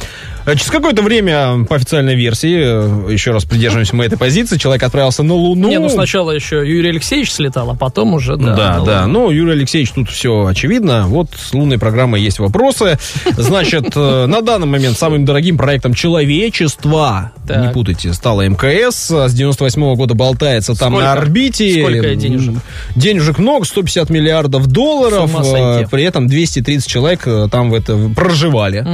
Э, 0.46 0.56
Через 0.56 0.70
какое-то 0.72 1.02
время, 1.02 1.66
по 1.66 1.76
официальной 1.76 2.16
версии, 2.16 3.08
э, 3.10 3.12
еще 3.14 3.32
раз 3.32 3.46
придерживаемся 3.46 3.96
мы 3.96 4.06
этой 4.06 4.18
позиции, 4.18 4.58
человек 4.58 4.84
отправился 4.84 5.24
на 5.24 5.34
Луну. 5.34 5.70
Не, 5.70 5.80
ну 5.80 5.90
сначала 5.90 6.32
еще 6.32 6.58
Юрий 6.58 6.90
Алексеевич 6.90 7.32
слетал, 7.32 7.70
а 7.72 7.76
потом 7.76 8.14
уже, 8.14 8.36
да. 8.38 8.56
Да, 8.56 8.80
да. 8.82 9.08
Ну, 9.08 9.30
Юрий 9.32 9.54
Алексеевич, 9.54 9.92
тут 9.92 10.10
все 10.10 10.46
очевидно. 10.46 11.06
Вот 11.08 11.30
с 11.38 11.54
лунной 11.54 11.78
программой 11.80 12.22
есть 12.22 12.40
вопросы. 12.40 12.98
Значит, 13.38 13.93
э, 13.96 14.26
на 14.28 14.42
данный 14.42 14.68
момент 14.68 14.98
самым 14.98 15.26
дорогим 15.26 15.58
проектом 15.58 15.94
человечества, 15.94 17.32
Так. 17.48 17.68
не 17.68 17.74
путайте, 17.74 18.14
стала 18.14 18.42
МКС. 18.48 19.10
С 19.12 19.34
98 19.34 19.96
года 19.96 20.14
болтается 20.14 20.76
там 20.76 20.94
Сколько? 20.94 21.06
на 21.06 21.14
орбите. 21.14 21.82
Сколько 21.82 22.16
денежек? 22.16 22.56
Денежек 22.96 23.38
много, 23.40 23.66
150 23.66 24.10
миллиардов 24.10 24.68
долларов. 24.68 25.32
Э, 25.56 25.86
При 25.90 26.04
этом 26.04 26.28
230 26.28 26.88
человек 26.88 27.22
э, 27.26 27.48
там 27.52 27.70
в 27.72 27.74
это 27.74 27.98
проживали. 28.16 28.86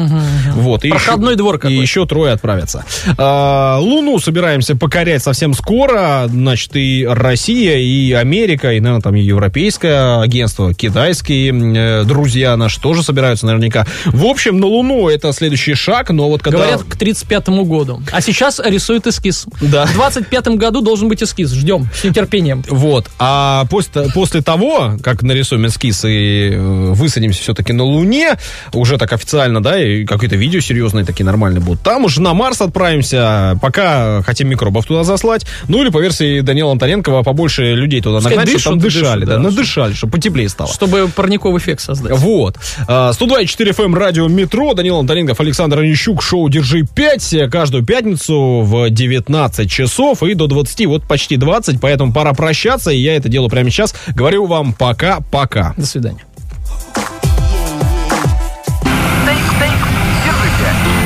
Вот. 0.56 0.84
И 0.86 0.90
Проходной 0.90 1.32
еще- 1.34 1.38
двор 1.38 1.56
И 1.56 1.60
какой. 1.60 1.76
еще 1.78 2.06
трое 2.06 2.34
отправятся. 2.34 2.86
А, 3.18 3.78
Луну 3.80 4.20
собираемся 4.20 4.76
покорять 4.76 5.22
совсем 5.24 5.54
скоро, 5.54 6.26
значит, 6.28 6.76
и 6.76 7.06
Россия, 7.10 7.78
и 7.78 8.12
Америка, 8.14 8.74
и, 8.74 8.80
наверное, 8.80 9.02
там 9.02 9.16
и 9.16 9.22
европейское 9.22 10.22
агентство, 10.22 10.74
китайские 10.74 12.04
друзья 12.06 12.56
наши 12.58 12.80
тоже 12.80 13.04
собираются 13.04 13.46
наверняка. 13.46 13.86
В 14.06 14.26
общем, 14.26 14.60
на 14.60 14.68
Луну 14.68 14.79
это 15.10 15.32
следующий 15.34 15.74
шаг, 15.74 16.10
но 16.10 16.30
вот 16.30 16.42
когда... 16.42 16.60
Говорят, 16.60 16.84
к 16.84 16.96
35 16.96 17.50
году. 17.50 18.02
А 18.12 18.22
сейчас 18.22 18.60
рисует 18.64 19.08
эскиз. 19.08 19.46
Да. 19.62 19.86
В 19.86 19.94
25 19.94 20.48
году 20.50 20.82
должен 20.82 21.08
быть 21.10 21.24
эскиз. 21.24 21.52
Ждем 21.52 21.88
с 21.94 22.04
нетерпением. 22.04 22.64
Вот. 22.70 23.10
А 23.20 23.66
после, 23.70 24.10
после 24.14 24.42
того, 24.42 24.94
как 25.02 25.24
нарисуем 25.24 25.68
эскиз 25.68 26.06
и 26.06 26.52
э, 26.52 26.92
высадимся 26.94 27.42
все-таки 27.42 27.74
на 27.74 27.84
Луне, 27.84 28.38
уже 28.74 28.98
так 28.98 29.14
официально, 29.14 29.62
да, 29.62 29.82
и 29.82 30.06
какие-то 30.06 30.36
видео 30.36 30.60
серьезные 30.60 31.06
такие 31.06 31.26
нормальные 31.26 31.62
будут, 31.62 31.82
там 31.82 32.06
уже 32.06 32.22
на 32.22 32.34
Марс 32.34 32.62
отправимся, 32.62 33.58
пока 33.62 34.22
хотим 34.24 34.50
микробов 34.50 34.86
туда 34.86 35.04
заслать. 35.04 35.46
Ну 35.68 35.82
или 35.82 35.90
по 35.90 36.00
версии 36.00 36.42
Данила 36.42 36.72
Антоненкова 36.72 37.24
побольше 37.24 37.74
людей 37.74 38.02
туда 38.02 38.18
Пускай 38.18 38.38
нагнать, 38.38 38.60
чтобы 38.60 38.78
там 38.78 38.90
дышали, 38.90 39.20
дышат, 39.22 39.26
да, 39.26 39.38
да, 39.38 39.40
надышали, 39.40 39.94
чтобы 39.94 40.14
потеплее 40.14 40.50
стало. 40.50 40.72
Чтобы 40.72 41.10
парниковый 41.16 41.60
эффект 41.60 41.82
создать. 41.82 42.18
Вот. 42.18 42.58
А, 42.88 43.12
102.4 43.12 43.76
FM, 43.76 43.96
радио 43.96 44.28
«Метро», 44.28 44.69
Данил 44.74 44.98
Антоненков, 44.98 45.40
Александр 45.40 45.80
Онищук, 45.80 46.22
шоу 46.22 46.50
«Держи 46.50 46.82
5» 46.82 47.50
каждую 47.50 47.86
пятницу 47.86 48.62
в 48.62 48.90
19 48.90 49.70
часов 49.70 50.24
и 50.24 50.34
до 50.34 50.48
20, 50.48 50.86
вот 50.86 51.04
почти 51.04 51.38
20, 51.38 51.80
поэтому 51.80 52.14
пора 52.14 52.34
прощаться, 52.34 52.92
и 52.92 52.98
я 52.98 53.16
это 53.16 53.30
делаю 53.30 53.50
прямо 53.50 53.70
сейчас. 53.70 53.96
Говорю 54.08 54.46
вам 54.46 54.74
пока-пока. 54.74 55.74
До 55.78 55.86
свидания. 55.86 56.24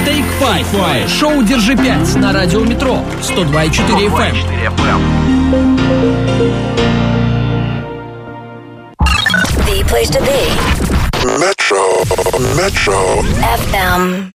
Take 0.06 0.26
Five. 0.74 1.08
Шоу 1.08 1.44
«Держи 1.44 1.74
5» 1.74 2.18
на 2.18 2.34
радио 2.34 2.60
«Метро». 2.62 3.00
102,4 3.22 4.10
FM. 4.10 4.36
The 9.66 9.84
place 9.88 10.10
to 10.10 10.20
be. 10.22 10.73
Metro, 11.26 12.04
Metro. 12.56 13.24
FM. 13.24 14.32